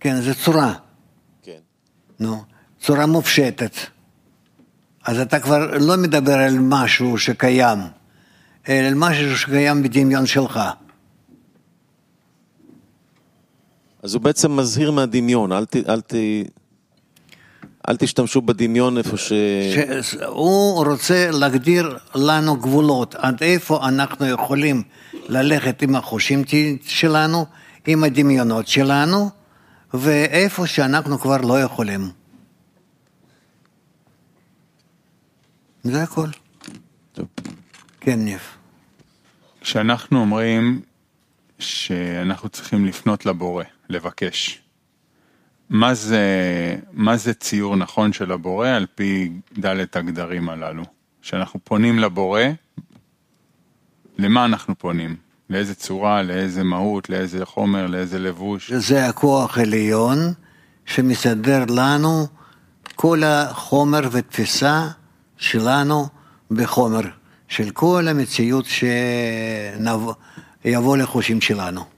כן, 0.00 0.20
זה 0.20 0.34
צורה, 0.34 0.74
כן. 1.42 1.58
נו, 2.20 2.44
צורה 2.80 3.06
מופשטת. 3.06 3.76
אז 5.04 5.18
אתה 5.18 5.40
כבר 5.40 5.78
לא 5.78 5.96
מדבר 5.96 6.38
על 6.38 6.58
משהו 6.58 7.18
שקיים, 7.18 7.78
אלא 8.68 8.86
על 8.86 8.94
משהו 8.94 9.36
שקיים 9.36 9.82
בדמיון 9.82 10.26
שלך. 10.26 10.60
אז 14.02 14.14
הוא 14.14 14.22
בעצם 14.22 14.56
מזהיר 14.56 14.90
מהדמיון, 14.90 15.52
אל, 15.52 15.64
ת, 15.64 15.76
אל, 15.76 16.00
ת, 16.00 16.14
אל 17.88 17.96
תשתמשו 17.96 18.42
בדמיון 18.42 18.98
איפה 18.98 19.16
ש... 19.16 19.32
שהוא 20.02 20.84
רוצה 20.84 21.30
להגדיר 21.30 21.98
לנו 22.14 22.56
גבולות, 22.56 23.14
עד 23.14 23.42
איפה 23.42 23.88
אנחנו 23.88 24.26
יכולים 24.26 24.82
ללכת 25.28 25.82
עם 25.82 25.96
החושים 25.96 26.42
שלנו, 26.82 27.46
עם 27.86 28.04
הדמיונות 28.04 28.68
שלנו, 28.68 29.30
ואיפה 29.94 30.66
שאנחנו 30.66 31.18
כבר 31.18 31.36
לא 31.36 31.60
יכולים. 31.60 32.10
זה 35.82 36.02
הכל. 36.02 36.28
טוב. 37.12 37.26
כן, 38.00 38.18
ניב. 38.18 38.40
כשאנחנו 39.60 40.20
אומרים 40.20 40.80
שאנחנו 41.58 42.48
צריכים 42.48 42.86
לפנות 42.86 43.26
לבורא, 43.26 43.64
לבקש, 43.88 44.60
מה 45.70 45.94
זה, 45.94 46.26
מה 46.92 47.16
זה 47.16 47.34
ציור 47.34 47.76
נכון 47.76 48.12
של 48.12 48.32
הבורא 48.32 48.68
על 48.68 48.86
פי 48.94 49.32
דלת 49.58 49.96
הגדרים 49.96 50.48
הללו? 50.48 50.82
כשאנחנו 51.22 51.60
פונים 51.64 51.98
לבורא, 51.98 52.42
למה 54.18 54.44
אנחנו 54.44 54.78
פונים? 54.78 55.16
לאיזה 55.50 55.74
צורה, 55.74 56.22
לאיזה 56.22 56.64
מהות, 56.64 57.10
לאיזה 57.10 57.46
חומר, 57.46 57.86
לאיזה 57.86 58.18
לבוש? 58.18 58.72
זה 58.72 59.06
הכוח 59.06 59.58
העליון 59.58 60.18
שמסדר 60.86 61.64
לנו 61.68 62.26
כל 62.94 63.22
החומר 63.24 64.00
ותפיסה 64.12 64.88
שלנו 65.36 66.08
בחומר, 66.50 67.00
של 67.48 67.70
כל 67.70 68.08
המציאות 68.08 68.66
שיבוא 70.64 70.96
לחושים 70.96 71.40
שלנו. 71.40 71.97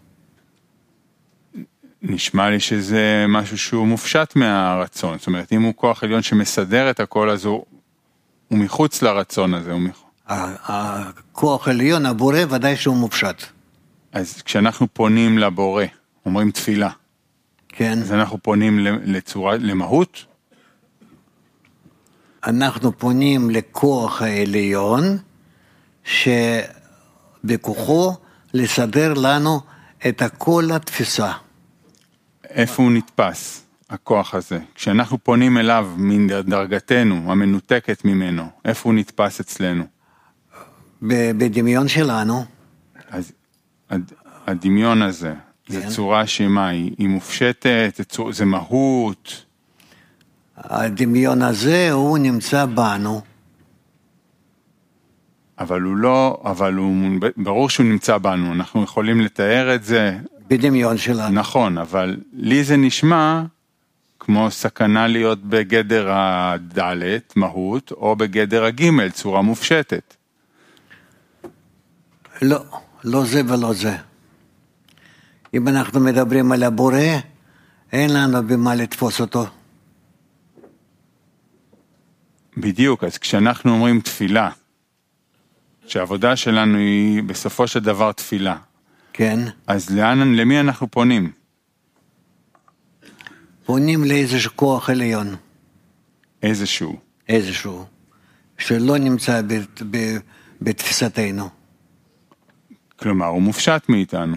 נשמע 2.03 2.51
לי 2.51 2.61
שזה 2.61 3.25
משהו 3.29 3.59
שהוא 3.59 3.87
מופשט 3.87 4.37
מהרצון, 4.37 5.19
זאת 5.19 5.27
אומרת, 5.27 5.53
אם 5.53 5.63
הוא 5.63 5.75
כוח 5.77 6.05
עליון 6.05 6.23
שמסדר 6.23 6.91
את 6.91 7.01
הכל, 7.01 7.31
אז 7.31 7.45
הוא, 7.45 7.65
הוא 8.49 8.59
מחוץ 8.59 9.03
לרצון 9.03 9.55
הזה, 9.55 9.73
הוא 9.73 9.81
מחוץ. 9.81 10.05
הכוח 10.27 11.69
העליון, 11.69 12.07
הבורא, 12.07 12.39
ודאי 12.51 12.77
שהוא 12.77 12.97
מופשט. 12.97 13.43
אז 14.13 14.43
כשאנחנו 14.43 14.87
פונים 14.93 15.39
לבורא, 15.39 15.85
אומרים 16.27 16.51
תפילה, 16.51 16.91
כן. 17.69 17.99
אז 17.99 18.13
אנחנו 18.13 18.39
פונים 18.43 18.79
לצורה, 19.05 19.57
למהות? 19.57 20.25
אנחנו 22.47 22.99
פונים 22.99 23.51
לכוח 23.51 24.23
העליון, 24.23 25.19
שבכוחו 27.45 28.15
לסדר 28.55 29.15
לנו 29.15 29.61
את 30.09 30.23
כל 30.39 30.69
התפיסה. 30.73 31.33
איפה 32.51 32.83
הוא 32.83 32.93
נתפס, 32.93 33.67
הכוח 33.91 34.35
הזה? 34.35 34.59
כשאנחנו 34.75 35.19
פונים 35.25 35.59
אליו 35.59 35.91
מדרגתנו, 35.97 37.33
המנותקת 37.33 38.05
ממנו, 38.05 38.47
איפה 38.65 38.89
הוא 38.89 38.95
נתפס 38.99 39.41
אצלנו? 39.41 39.85
בדמיון 41.03 41.89
שלנו, 41.89 42.45
אז 43.11 43.33
הד- 43.91 44.13
הדמיון 44.47 45.03
הזה, 45.03 45.35
זה 45.69 45.83
כן. 45.83 45.89
צורה 45.89 46.27
שהיא 46.27 46.49
מה, 46.49 46.69
היא, 46.69 46.95
היא 46.99 47.09
מופשטת, 47.09 47.93
זה, 47.97 48.05
צור, 48.05 48.33
זה 48.33 48.45
מהות, 48.45 49.45
הדמיון 50.57 51.43
הזה 51.43 51.93
הוא 51.93 52.19
נמצא 52.19 52.67
בנו, 52.67 53.21
אבל 55.59 55.81
הוא 55.83 55.97
לא, 55.97 56.43
אבל 56.45 56.75
הוא, 56.75 56.95
ברור 57.37 57.71
שהוא 57.71 57.87
נמצא 57.87 58.19
בנו, 58.19 58.53
אנחנו 58.53 58.83
יכולים 58.83 59.21
לתאר 59.21 59.75
את 59.75 59.85
זה, 59.85 60.19
בדמיון 60.51 60.99
שלנו. 60.99 61.35
נכון, 61.35 61.79
אבל 61.79 62.17
לי 62.33 62.65
זה 62.65 62.77
נשמע 62.77 63.43
כמו 64.21 64.51
סכנה 64.51 65.07
להיות 65.07 65.43
בגדר 65.43 66.07
הדלת, 66.11 67.37
מהות, 67.37 67.93
או 67.93 68.17
בגדר 68.17 68.65
הגימל, 68.65 69.11
צורה 69.11 69.43
מופשטת. 69.43 70.15
לא, 72.43 72.65
לא 73.05 73.25
זה 73.25 73.43
ולא 73.49 73.73
זה. 73.73 73.97
אם 75.55 75.69
אנחנו 75.69 76.01
מדברים 76.01 76.53
על 76.53 76.63
הבורא, 76.63 76.99
אין 77.93 78.13
לנו 78.13 78.47
במה 78.47 78.75
לתפוס 78.75 79.21
אותו. 79.21 79.47
בדיוק, 82.57 83.05
אז 83.05 83.19
כשאנחנו 83.19 83.73
אומרים 83.73 84.01
תפילה, 84.01 84.51
שהעבודה 85.87 86.37
שלנו 86.37 86.79
היא 86.79 87.23
בסופו 87.23 87.67
של 87.67 87.81
דבר 87.81 88.13
תפילה, 88.13 88.57
כן? 89.13 89.39
אז 89.67 89.91
לאן, 89.91 90.35
למי 90.35 90.61
אנחנו 90.61 90.91
פונים? 90.91 91.31
פונים 93.65 94.05
לאיזשהו 94.05 94.51
כוח 94.57 94.91
עליון, 94.91 95.37
איזשהו. 96.43 96.97
איזשהו, 97.29 97.85
שלא 98.59 98.99
נמצא 98.99 99.43
ב, 99.43 99.53
ב, 99.91 100.17
בתפיסתנו, 100.63 101.49
כלומר, 102.97 103.27
הוא 103.27 103.43
מופשט 103.43 103.83
מאיתנו. 103.89 104.37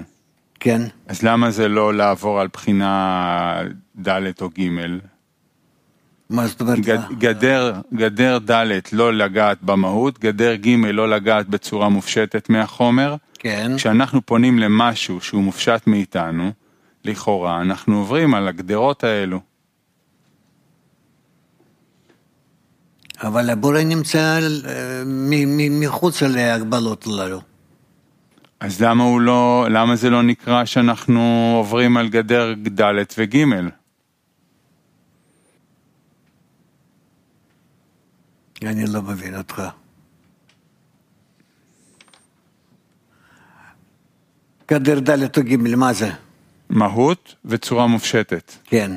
כן? 0.59 0.81
אז 1.07 1.23
למה 1.23 1.51
זה 1.51 1.67
לא 1.67 1.93
לעבור 1.93 2.39
על 2.39 2.47
בחינה 2.53 3.61
ד' 4.07 4.09
או 4.41 4.49
ג'? 4.49 4.61
מה 6.29 6.47
זאת 6.47 6.61
אומרת? 6.61 6.79
גד- 6.79 7.19
גדר, 7.19 7.73
גדר 7.93 8.37
ד' 8.51 8.61
לא 8.93 9.13
לגעת 9.13 9.57
במהות, 9.61 10.19
גדר 10.19 10.55
ג' 10.55 10.67
לא 10.93 11.09
לגעת 11.09 11.47
בצורה 11.47 11.89
מופשטת 11.89 12.49
מהחומר. 12.49 13.15
כן, 13.43 13.71
כשאנחנו 13.77 14.21
פונים 14.25 14.59
למשהו 14.59 15.21
שהוא 15.21 15.43
מופשט 15.43 15.87
מאיתנו, 15.87 16.51
לכאורה 17.05 17.61
אנחנו 17.61 17.97
עוברים 17.97 18.33
על 18.33 18.47
הגדרות 18.47 19.03
האלו. 19.03 19.39
אבל 23.23 23.49
הבורא 23.49 23.81
נמצא 23.81 24.39
אה, 24.65 25.03
מחוץ 25.69 26.23
להגבלות 26.23 27.07
הללו. 27.07 27.41
אז 28.59 28.81
למה 28.81 29.03
הוא 29.03 29.21
לא, 29.21 29.67
למה 29.69 29.95
זה 29.95 30.09
לא 30.09 30.23
נקרא 30.23 30.65
שאנחנו 30.65 31.53
עוברים 31.57 31.97
על 31.97 32.09
גדר 32.09 32.53
ד' 32.79 32.93
וג'? 33.17 33.37
אני 38.63 38.85
לא 38.87 39.01
מבין 39.01 39.37
אותך. 39.37 39.61
גדר 44.71 44.99
ד' 44.99 45.37
או 45.37 45.43
ג', 45.43 45.75
מה 45.75 45.93
זה? 45.93 46.09
מהות 46.69 47.35
וצורה 47.45 47.87
מופשטת. 47.87 48.51
כן. 48.65 48.91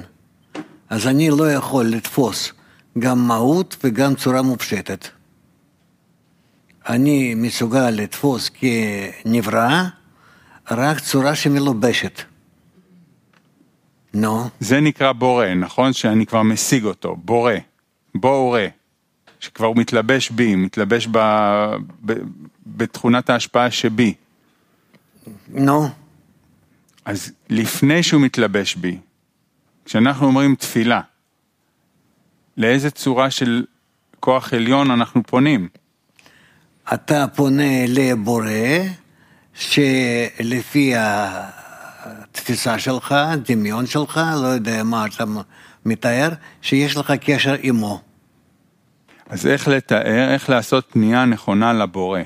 אז 0.90 1.06
אני 1.06 1.30
לא 1.30 1.52
יכול 1.52 1.84
לתפוס 1.86 2.52
גם 2.98 3.18
מהות 3.18 3.76
וגם 3.84 4.14
צורה 4.14 4.42
מופשטת. 4.42 5.08
אני 6.88 7.34
מסוגל 7.34 7.90
לתפוס 7.90 8.50
כנברא 8.54 9.82
רק 10.70 11.00
צורה 11.00 11.34
שמלובשת. 11.34 12.22
נו, 14.14 14.48
זה 14.60 14.80
נקרא 14.80 15.12
בורא, 15.12 15.54
נכון? 15.54 15.92
שאני 15.92 16.26
כבר 16.26 16.42
משיג 16.42 16.84
אותו, 16.84 17.16
בורא, 17.16 17.52
בורא, 18.14 18.60
שכבר 19.40 19.72
מתלבש 19.72 20.30
בי, 20.30 20.54
מתלבש 20.54 21.08
ב, 21.10 21.18
ב, 22.04 22.12
בתכונת 22.66 23.30
ההשפעה 23.30 23.70
שבי. 23.70 24.14
נו, 25.48 25.88
אז 27.04 27.32
לפני 27.48 28.02
שהוא 28.02 28.22
מתלבש 28.22 28.74
בי, 28.74 28.98
כשאנחנו 29.84 30.26
אומרים 30.26 30.54
תפילה, 30.54 31.00
לאיזה 32.56 32.90
צורה 32.90 33.30
של 33.30 33.64
כוח 34.20 34.52
עליון 34.52 34.90
אנחנו 34.90 35.22
פונים? 35.22 35.68
אתה 36.94 37.26
פונה 37.34 37.86
לבורא 37.88 38.48
שלפי 39.54 40.92
התפיסה 40.96 42.78
שלך, 42.78 43.14
דמיון 43.44 43.86
שלך, 43.86 44.20
לא 44.42 44.46
יודע 44.46 44.82
מה 44.82 45.06
אתה 45.06 45.24
מתאר, 45.84 46.28
שיש 46.62 46.96
לך 46.96 47.12
קשר 47.20 47.54
עמו. 47.62 48.00
אז 49.28 49.46
איך 49.46 49.68
לתאר, 49.68 50.32
איך 50.34 50.50
לעשות 50.50 50.86
פנייה 50.90 51.24
נכונה 51.24 51.72
לבורא? 51.72 52.20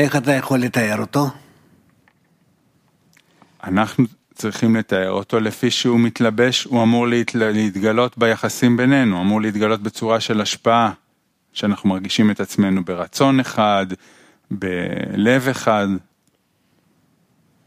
איך 0.00 0.16
אתה 0.16 0.32
יכול 0.32 0.58
לתאר 0.58 1.00
אותו? 1.00 1.26
אנחנו 3.64 4.04
צריכים 4.34 4.76
לתאר 4.76 5.10
אותו 5.10 5.40
לפי 5.40 5.70
שהוא 5.70 6.00
מתלבש, 6.00 6.64
הוא 6.64 6.82
אמור 6.82 7.06
להת, 7.06 7.34
להתגלות 7.34 8.18
ביחסים 8.18 8.76
בינינו, 8.76 9.20
אמור 9.20 9.40
להתגלות 9.40 9.82
בצורה 9.82 10.20
של 10.20 10.40
השפעה, 10.40 10.92
שאנחנו 11.52 11.88
מרגישים 11.88 12.30
את 12.30 12.40
עצמנו 12.40 12.84
ברצון 12.84 13.40
אחד, 13.40 13.86
בלב 14.50 15.48
אחד, 15.48 15.88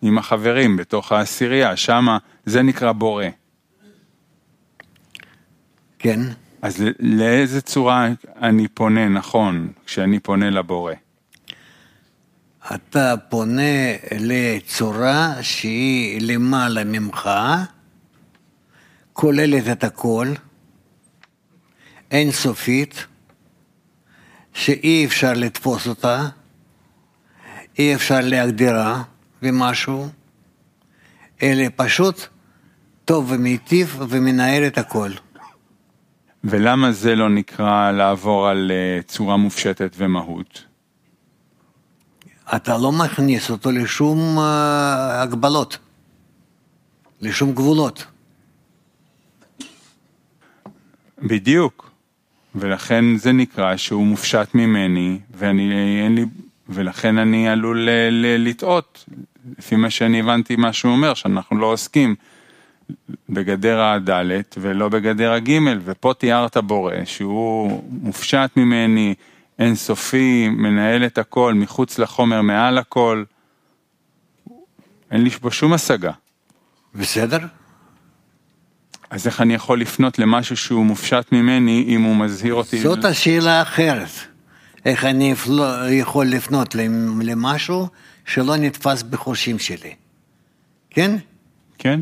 עם 0.02 0.18
החברים 0.18 0.78
בתוך 0.78 1.12
העשירייה, 1.12 1.78
שמה 1.78 2.18
זה 2.46 2.62
נקרא 2.62 2.92
בורא. 2.92 3.26
כן, 6.00 6.20
אז 6.62 6.84
לאיזה 7.00 7.62
צורה 7.62 8.08
אני 8.42 8.68
פונה 8.68 9.10
נכון 9.10 9.72
כשאני 9.86 10.20
פונה 10.20 10.50
לבורא? 10.50 10.94
אתה 12.76 13.14
פונה 13.30 13.94
לצורה 14.20 15.34
שהיא 15.42 16.22
למעלה 16.22 16.84
ממך, 16.84 17.30
כוללת 19.14 19.64
את 19.72 19.84
הכל, 19.84 20.28
אינסופית, 22.12 23.06
שאי 24.54 25.06
אפשר 25.06 25.34
לתפוס 25.34 25.88
אותה, 25.88 26.28
אי 27.80 27.96
אפשר 27.96 28.20
להגדירה 28.22 29.04
במשהו, 29.42 30.08
אלא 31.44 31.64
פשוט 31.76 32.28
טוב 33.06 33.32
ומיטיב 33.32 34.02
ומנהל 34.10 34.68
את 34.68 34.78
הכל. 34.78 35.12
ולמה 36.44 36.92
זה 36.92 37.16
לא 37.16 37.30
נקרא 37.30 37.92
לעבור 37.92 38.48
על 38.48 38.72
אה, 38.72 39.02
צורה 39.02 39.38
מופשטת 39.38 39.96
ומהות? 39.98 40.73
אתה 42.56 42.78
לא 42.78 42.92
מכניס 42.92 43.50
אותו 43.50 43.72
לשום 43.72 44.40
אה, 44.40 45.22
הגבלות, 45.22 45.78
לשום 47.22 47.54
גבולות. 47.54 48.06
בדיוק. 51.22 51.94
ולכן 52.56 53.06
זה 53.18 53.32
נקרא 53.32 53.78
שהוא 53.78 54.06
מופשט 54.06 54.56
ממני, 54.56 55.20
ואני, 55.38 56.02
אין 56.04 56.16
לי, 56.16 56.26
ולכן 56.70 57.18
אני 57.18 57.50
עלול 57.50 57.90
ל- 57.90 58.48
לטעות, 58.48 59.06
לפי 59.58 59.76
מה 59.76 59.90
שאני 59.90 60.20
הבנתי 60.20 60.56
מה 60.56 60.74
שהוא 60.74 60.92
אומר, 60.92 61.14
שאנחנו 61.14 61.58
לא 61.58 61.66
עוסקים 61.66 62.16
בגדר 63.30 63.82
הדלת 63.82 64.58
ולא 64.62 64.90
בגדר 64.90 65.32
הגימל, 65.32 65.80
ופה 65.84 66.14
תיארת 66.18 66.58
בורא 66.58 66.94
שהוא 67.06 67.84
מופשט 68.02 68.50
ממני, 68.58 69.14
אינסופי, 69.68 70.48
מנהל 70.50 71.06
את 71.06 71.18
הכל, 71.18 71.54
מחוץ 71.54 72.00
לחומר, 72.00 72.42
מעל 72.42 72.78
הכל. 72.78 73.24
אין 75.12 75.24
לי 75.24 75.30
פה 75.30 75.52
שום 75.52 75.74
השגה. 75.74 76.12
בסדר? 76.96 77.38
אז 79.10 79.28
איך 79.28 79.42
אני 79.42 79.54
יכול 79.54 79.82
לפנות 79.82 80.20
למשהו 80.20 80.58
שהוא 80.58 80.86
מופשט 80.86 81.32
ממני 81.32 81.86
אם 81.88 82.02
הוא 82.02 82.16
מזהיר 82.16 82.54
אותי? 82.54 82.80
זאת 82.82 83.06
השאלה 83.06 83.60
האחרת. 83.60 84.10
איך 84.86 85.06
אני 85.06 85.34
יכול 85.92 86.28
לפנות 86.28 86.76
למ- 86.76 87.22
למשהו 87.22 87.88
שלא 88.26 88.56
נתפס 88.58 89.04
בחושים 89.04 89.60
שלי, 89.60 89.96
כן? 90.90 91.16
כן? 91.78 92.00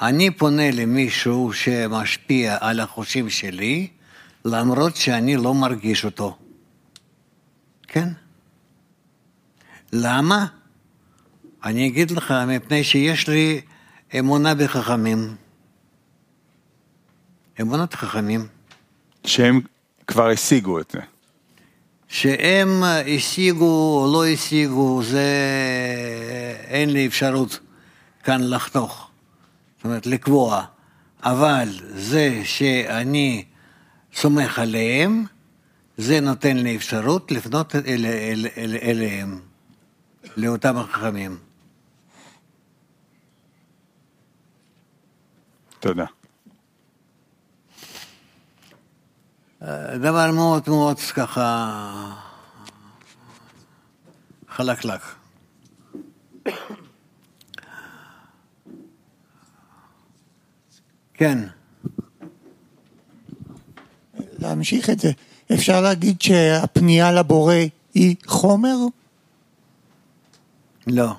אני 0.00 0.30
פונה 0.30 0.70
למישהו 0.70 1.52
שמשפיע 1.52 2.56
על 2.60 2.80
החושים 2.80 3.30
שלי, 3.30 3.86
למרות 4.44 4.96
שאני 4.96 5.36
לא 5.36 5.54
מרגיש 5.54 6.04
אותו. 6.04 6.36
כן? 7.94 8.08
למה? 9.92 10.46
אני 11.64 11.86
אגיד 11.86 12.10
לך, 12.10 12.34
מפני 12.46 12.84
שיש 12.84 13.28
לי 13.28 13.60
אמונה 14.18 14.54
בחכמים. 14.54 15.36
אמונת 17.60 17.94
חכמים. 17.94 18.46
שהם 19.24 19.60
כבר 20.06 20.30
השיגו 20.30 20.80
את 20.80 20.90
זה. 20.90 20.98
שהם 22.08 22.82
השיגו 22.84 24.00
או 24.02 24.10
לא 24.12 24.26
השיגו, 24.26 25.02
זה 25.02 25.28
אין 26.64 26.90
לי 26.90 27.06
אפשרות 27.06 27.60
כאן 28.24 28.40
לחתוך, 28.42 29.10
זאת 29.76 29.84
אומרת 29.84 30.06
לקבוע, 30.06 30.64
אבל 31.22 31.68
זה 31.94 32.40
שאני 32.44 33.44
סומך 34.14 34.58
עליהם, 34.58 35.24
זה 35.96 36.20
נותן 36.20 36.56
לי 36.56 36.76
אפשרות 36.76 37.30
לפנות 37.30 37.74
אל, 37.74 38.06
אל, 38.06 38.46
אל, 38.56 38.76
אליהם, 38.82 39.40
לאותם 40.36 40.76
החכמים. 40.76 41.38
תודה. 45.80 46.04
דבר 50.00 50.30
מאוד 50.32 50.62
מאוד 50.68 50.98
ככה 51.00 52.20
חלקלק. 54.48 55.00
כן, 61.14 61.38
להמשיך 64.38 64.90
את 64.90 65.00
זה. 65.00 65.12
אפשר 65.52 65.80
להגיד 65.80 66.20
שהפנייה 66.20 67.12
לבורא 67.12 67.54
היא 67.94 68.16
חומר? 68.26 68.76
לא. 70.86 71.12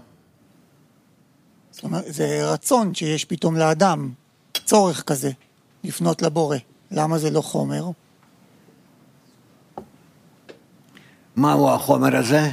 זאת 1.72 1.84
אומרת, 1.84 2.14
זה 2.14 2.52
רצון 2.54 2.96
שיש 2.96 3.26
פתאום 3.26 3.58
לאדם, 3.58 4.12
צורך 4.66 5.04
כזה, 5.04 5.32
לפנות 5.84 6.22
לבורא. 6.22 6.58
למה 6.92 7.18
זה 7.18 7.32
לא 7.32 7.42
חומר? 7.42 7.86
מהו 11.36 11.70
החומר 11.70 12.16
הזה? 12.16 12.52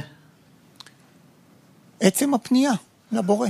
עצם 1.99 2.33
הפנייה 2.33 2.71
לבורא. 3.11 3.47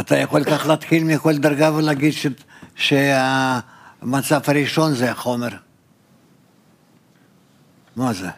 אתה 0.00 0.18
יכול 0.18 0.44
כך 0.44 0.66
להתחיל 0.66 1.04
מכל 1.04 1.38
דרגה 1.38 1.74
ולהגיד 1.74 2.12
ש... 2.12 2.26
שהמצב 2.74 4.40
הראשון 4.46 4.94
זה 4.94 5.10
החומר. 5.10 5.48
מה 8.00 8.12
זה? 8.12 8.28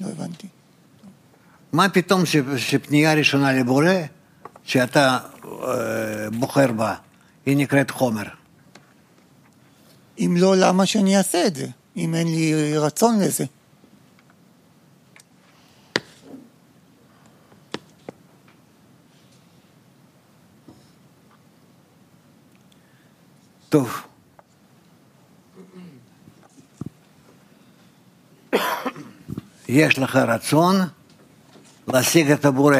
לא 0.00 0.06
הבנתי. 0.06 0.48
מה 1.72 1.88
פתאום 1.88 2.26
ש... 2.26 2.36
שפנייה 2.56 3.14
ראשונה 3.14 3.52
לבורא, 3.52 3.92
שאתה 4.64 5.18
אה, 5.44 6.30
בוחר 6.30 6.72
בה, 6.72 6.94
היא 7.46 7.56
נקראת 7.56 7.90
חומר? 7.90 8.22
אם 10.18 10.34
לא, 10.38 10.56
למה 10.56 10.86
שאני 10.86 11.18
אעשה 11.18 11.46
את 11.46 11.56
זה? 11.56 11.66
אם 11.96 12.14
אין 12.14 12.26
לי 12.26 12.78
רצון 12.78 13.20
לזה. 13.20 13.44
טוב. 23.68 24.07
יש 29.68 29.98
לך 29.98 30.16
רצון 30.16 30.76
להשיג 31.88 32.30
את 32.30 32.44
הבורא. 32.44 32.76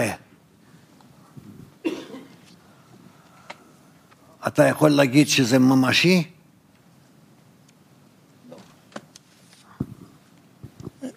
אתה 4.46 4.66
יכול 4.66 4.90
להגיד 4.90 5.29
שזה 5.29 5.59
ממשי? 5.59 6.31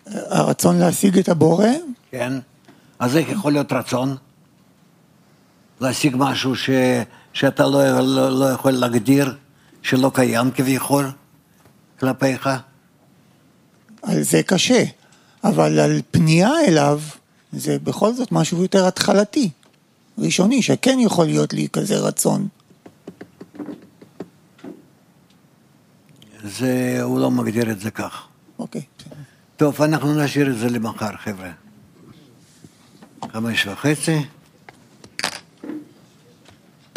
הרצון 0.06 0.80
להשיג 0.80 1.18
את 1.18 1.30
הבורא, 1.30 1.68
כן. 2.12 2.34
אז 3.00 3.18
איך 3.18 3.30
יכול 3.30 3.52
להיות 3.52 3.74
רצון? 3.74 4.16
להשיג 5.82 6.16
משהו 6.18 6.56
ש... 6.56 6.70
שאתה 7.34 7.64
לא, 7.64 8.00
לא, 8.00 8.40
לא 8.40 8.46
יכול 8.46 8.72
להגדיר, 8.72 9.38
שלא 9.82 10.12
קיים 10.14 10.52
כביכול 10.52 11.12
כלפיך? 12.00 12.50
על 14.02 14.22
זה 14.22 14.44
קשה. 14.44 14.84
אבל 15.44 15.80
על 15.80 16.02
פנייה 16.12 16.50
אליו, 16.68 17.02
זה 17.54 17.80
בכל 17.80 18.14
זאת 18.14 18.32
משהו 18.32 18.62
יותר 18.62 18.88
התחלתי, 18.88 19.50
ראשוני, 20.18 20.62
שכן 20.62 21.00
יכול 21.00 21.26
להיות 21.26 21.54
לי 21.54 21.68
כזה 21.74 22.00
רצון. 22.00 22.48
זה, 26.44 27.00
הוא 27.02 27.20
לא 27.20 27.32
מגדיר 27.32 27.72
את 27.72 27.80
זה 27.80 27.92
כך. 27.92 28.28
אוקיי. 28.60 28.82
טוב, 29.58 29.82
אנחנו 29.82 30.24
נשאיר 30.24 30.52
את 30.52 30.58
זה 30.58 30.70
למחר, 30.70 31.18
חבר'ה. 31.18 31.52
חמש 33.34 33.68
וחצי. 33.68 34.26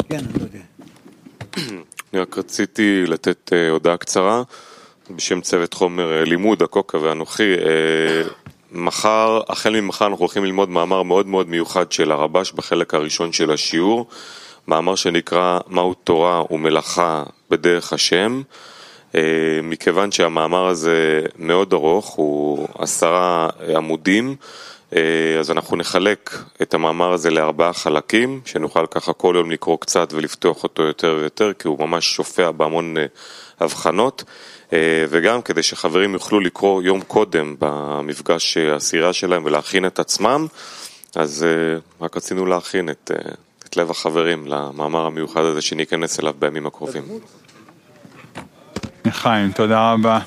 כן, 0.09 0.25
דודי. 0.25 0.59
אני 2.13 2.21
רק 2.21 2.37
רציתי 2.37 3.03
לתת 3.07 3.53
אה, 3.53 3.69
הודעה 3.69 3.97
קצרה 3.97 4.43
בשם 5.09 5.41
צוות 5.41 5.73
חומר 5.73 6.11
אה, 6.11 6.23
לימוד, 6.23 6.63
הקוקה 6.63 6.97
ואנוכי. 7.01 7.53
אה, 7.53 8.29
מחר, 8.71 9.41
החל 9.49 9.79
ממחר 9.81 10.07
אנחנו 10.07 10.19
הולכים 10.25 10.45
ללמוד 10.45 10.69
מאמר 10.69 11.03
מאוד 11.03 11.27
מאוד 11.27 11.49
מיוחד 11.49 11.91
של 11.91 12.11
הרבש 12.11 12.51
בחלק 12.51 12.93
הראשון 12.93 13.31
של 13.31 13.51
השיעור, 13.51 14.07
מאמר 14.67 14.95
שנקרא 14.95 15.59
מהו 15.67 15.93
תורה 15.93 16.43
ומלאכה 16.51 17.23
בדרך 17.49 17.93
השם. 17.93 18.41
אה, 19.15 19.21
מכיוון 19.63 20.11
שהמאמר 20.11 20.67
הזה 20.67 21.21
מאוד 21.39 21.73
ארוך, 21.73 22.09
הוא 22.09 22.67
עשרה 22.77 23.49
עמודים, 23.75 24.35
אז 25.39 25.51
אנחנו 25.51 25.77
נחלק 25.77 26.37
את 26.61 26.73
המאמר 26.73 27.11
הזה 27.11 27.29
לארבעה 27.31 27.73
חלקים, 27.73 28.41
שנוכל 28.45 28.85
ככה 28.87 29.13
כל 29.13 29.33
יום 29.37 29.51
לקרוא 29.51 29.77
קצת 29.79 30.13
ולפתוח 30.13 30.63
אותו 30.63 30.83
יותר 30.83 31.17
ויותר, 31.19 31.51
כי 31.59 31.67
הוא 31.67 31.79
ממש 31.79 32.15
שופע 32.15 32.51
בהמון 32.51 32.95
הבחנות, 33.59 34.23
וגם 35.09 35.41
כדי 35.41 35.63
שחברים 35.63 36.13
יוכלו 36.13 36.39
לקרוא 36.39 36.81
יום 36.81 37.01
קודם 37.01 37.55
במפגש 37.59 38.57
אה, 38.57 38.73
העשירייה 38.73 39.13
שלהם 39.13 39.45
ולהכין 39.45 39.85
את 39.85 39.99
עצמם, 39.99 40.47
אז 41.15 41.43
אה, 41.43 41.77
רק 42.01 42.17
רצינו 42.17 42.45
להכין 42.45 42.89
את, 42.89 43.11
אה, 43.13 43.31
את 43.65 43.77
לב 43.77 43.91
החברים 43.91 44.47
למאמר 44.47 45.05
המיוחד 45.05 45.41
הזה 45.41 45.61
שניכנס 45.61 46.19
אליו 46.19 46.33
בימים 46.39 46.67
הקרובים. 46.67 47.03
חיים, 49.09 49.51
תודה 49.51 49.91
רבה. 49.91 50.19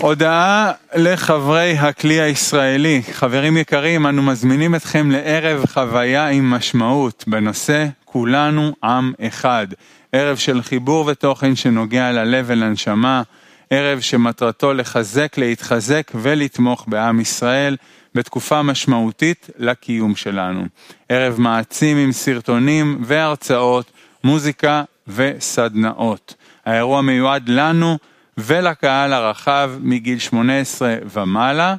הודעה 0.00 0.72
לחברי 0.94 1.72
הכלי 1.78 2.20
הישראלי. 2.20 3.02
חברים 3.12 3.56
יקרים, 3.56 4.06
אנו 4.06 4.22
מזמינים 4.22 4.74
אתכם 4.74 5.10
לערב 5.10 5.64
חוויה 5.66 6.28
עם 6.28 6.50
משמעות 6.50 7.24
בנושא 7.26 7.86
כולנו 8.04 8.72
עם 8.84 9.12
אחד. 9.20 9.66
ערב 10.12 10.36
של 10.36 10.62
חיבור 10.62 11.06
ותוכן 11.06 11.56
שנוגע 11.56 12.12
ללב 12.12 12.44
ולנשמה, 12.48 13.22
ערב 13.70 14.00
שמטרתו 14.00 14.74
לחזק, 14.74 15.38
להתחזק 15.38 16.10
ולתמוך 16.14 16.84
בעם 16.88 17.20
ישראל 17.20 17.76
בתקופה 18.14 18.62
משמעותית 18.62 19.50
לקיום 19.58 20.16
שלנו. 20.16 20.64
ערב 21.08 21.40
מעצים 21.40 21.96
עם 21.96 22.12
סרטונים 22.12 22.98
והרצאות, 23.04 23.92
מוזיקה 24.24 24.82
וסדנאות. 25.08 26.34
האירוע 26.66 27.00
מיועד 27.00 27.48
לנו 27.48 27.98
ולקהל 28.38 29.12
הרחב 29.12 29.70
מגיל 29.80 30.18
18 30.18 30.96
ומעלה. 31.12 31.74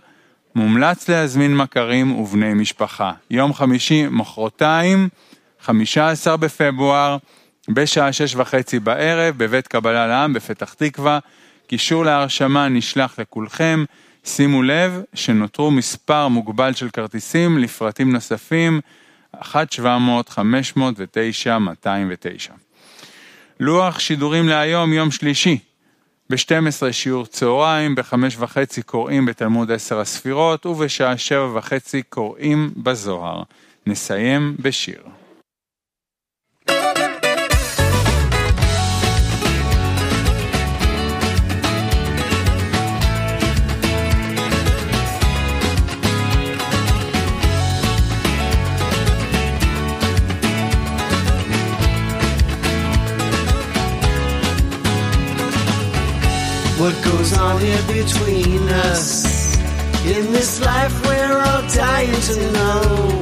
מומלץ 0.56 1.10
להזמין 1.10 1.58
מכרים 1.58 2.20
ובני 2.20 2.54
משפחה. 2.54 3.12
יום 3.32 3.54
חמישי, 3.54 4.06
מחרתיים, 4.12 5.10
15 5.62 6.38
בפברואר, 6.38 7.18
בשעה 7.74 8.14
שש 8.14 8.36
וחצי 8.36 8.80
בערב, 8.80 9.38
בבית 9.38 9.68
קבלה 9.68 10.08
לעם 10.08 10.34
בפתח 10.34 10.74
תקווה. 10.74 11.20
קישור 11.68 12.06
להרשמה 12.06 12.70
נשלח 12.70 13.20
לכולכם. 13.20 13.84
שימו 14.26 14.64
לב 14.64 15.02
שנותרו 15.14 15.72
מספר 15.72 16.28
מוגבל 16.28 16.74
של 16.74 16.90
כרטיסים 16.90 17.58
לפרטים 17.58 18.12
נוספים 18.12 18.80
1-700-509-209. 19.36 19.40
לוח 23.60 24.00
שידורים 24.00 24.48
להיום, 24.48 24.94
יום 24.94 25.12
שלישי, 25.12 25.58
ב-12 26.30 26.92
שיעור 26.92 27.26
צהריים, 27.26 27.96
בחמש 27.96 28.36
וחצי 28.40 28.82
קוראים 28.82 29.26
בתלמוד 29.26 29.72
עשר 29.72 30.00
הספירות, 30.00 30.66
ובשעה 30.66 31.18
שבע 31.18 31.58
וחצי 31.58 32.04
קוראים 32.04 32.72
בזוהר. 32.78 33.44
נסיים 33.88 34.56
בשיר. 34.60 35.19
Here 57.60 57.82
between 57.88 58.70
us? 58.70 59.56
In 60.06 60.32
this 60.32 60.62
life 60.62 60.94
we're 61.06 61.38
all 61.48 61.64
dying 61.68 62.22
to 62.30 62.52
know. 62.54 63.22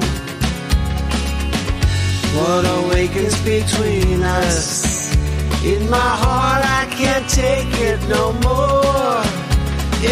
What 2.38 2.64
awakens 2.80 3.38
between 3.42 4.22
us? 4.22 5.16
In 5.64 5.90
my 5.90 6.12
heart 6.24 6.64
I 6.64 6.86
can't 6.92 7.28
take 7.30 7.74
it 7.90 8.00
no 8.08 8.34
more. 8.48 9.22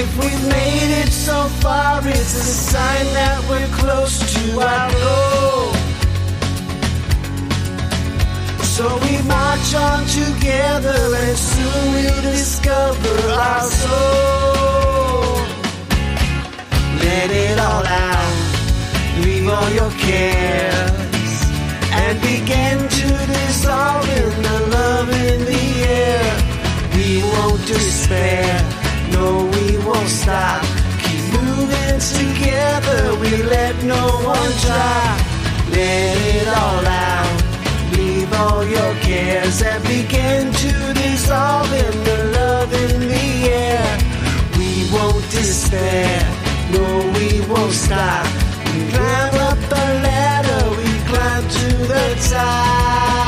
If 0.02 0.18
we've 0.18 0.48
made 0.50 0.92
it 1.04 1.12
so 1.12 1.48
far, 1.62 2.00
it's 2.00 2.36
a 2.36 2.48
sign 2.72 3.06
that 3.14 3.38
we're 3.48 3.78
close 3.78 4.18
to 4.34 4.60
our 4.60 4.92
goal. 4.92 5.85
So 8.76 8.84
we 8.84 9.22
march 9.22 9.74
on 9.74 10.06
together 10.06 11.00
and 11.24 11.38
soon 11.38 11.94
we'll 11.94 12.22
discover 12.24 13.16
our 13.32 13.62
soul. 13.62 15.36
Let 17.00 17.30
it 17.32 17.58
all 17.58 17.86
out, 17.86 18.36
leave 19.24 19.48
all 19.48 19.70
your 19.80 19.92
cares, 19.92 21.36
and 22.02 22.20
begin 22.20 22.78
to 23.00 23.08
dissolve 23.32 24.10
in 24.10 24.44
the 24.44 24.60
love 24.76 25.10
in 25.10 25.46
the 25.46 25.55
despair, 45.66 46.22
no, 46.72 47.12
we 47.18 47.42
won't 47.48 47.72
stop. 47.72 48.26
We 48.74 48.92
climb 48.92 49.36
up 49.36 49.60
the 49.70 49.86
ladder, 50.04 50.70
we 50.78 50.92
climb 51.10 51.48
to 51.48 51.68
the 51.88 52.30
top. 52.30 53.25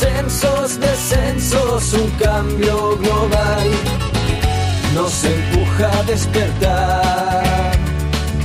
Ascensos, 0.00 0.80
descensos, 0.80 1.92
un 1.92 2.10
cambio 2.12 2.96
global 2.96 3.70
nos 4.94 5.24
empuja 5.24 5.90
a 5.98 6.02
despertar 6.04 7.72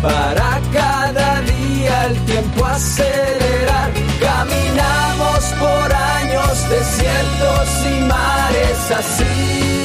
para 0.02 0.60
cada 0.74 1.42
día 1.42 2.06
el 2.08 2.18
tiempo 2.26 2.66
acelerar. 2.66 3.92
Caminamos 4.20 5.46
por 5.58 5.94
años, 5.94 6.70
desiertos 6.70 7.70
y 7.86 8.02
mares 8.02 8.92
así. 9.00 9.78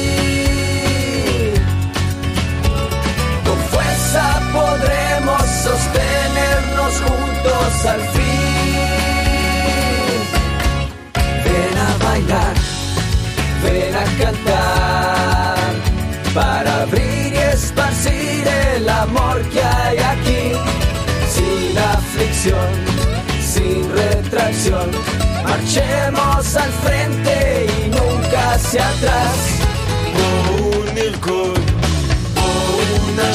Con 3.45 3.57
fuerza 3.71 4.41
podremos 4.51 5.41
sostenernos 5.63 6.93
juntos 7.01 7.85
al 7.85 8.01
fin. 8.09 8.30
Marchemos 25.61 26.55
al 26.55 26.71
frente 26.71 27.67
y 27.67 27.89
nunca 27.89 28.53
hacia 28.53 28.89
atrás. 28.89 29.35
Como 30.17 30.79
un 30.79 30.97
halcón 30.97 31.53
o 32.35 33.11
una 33.11 33.31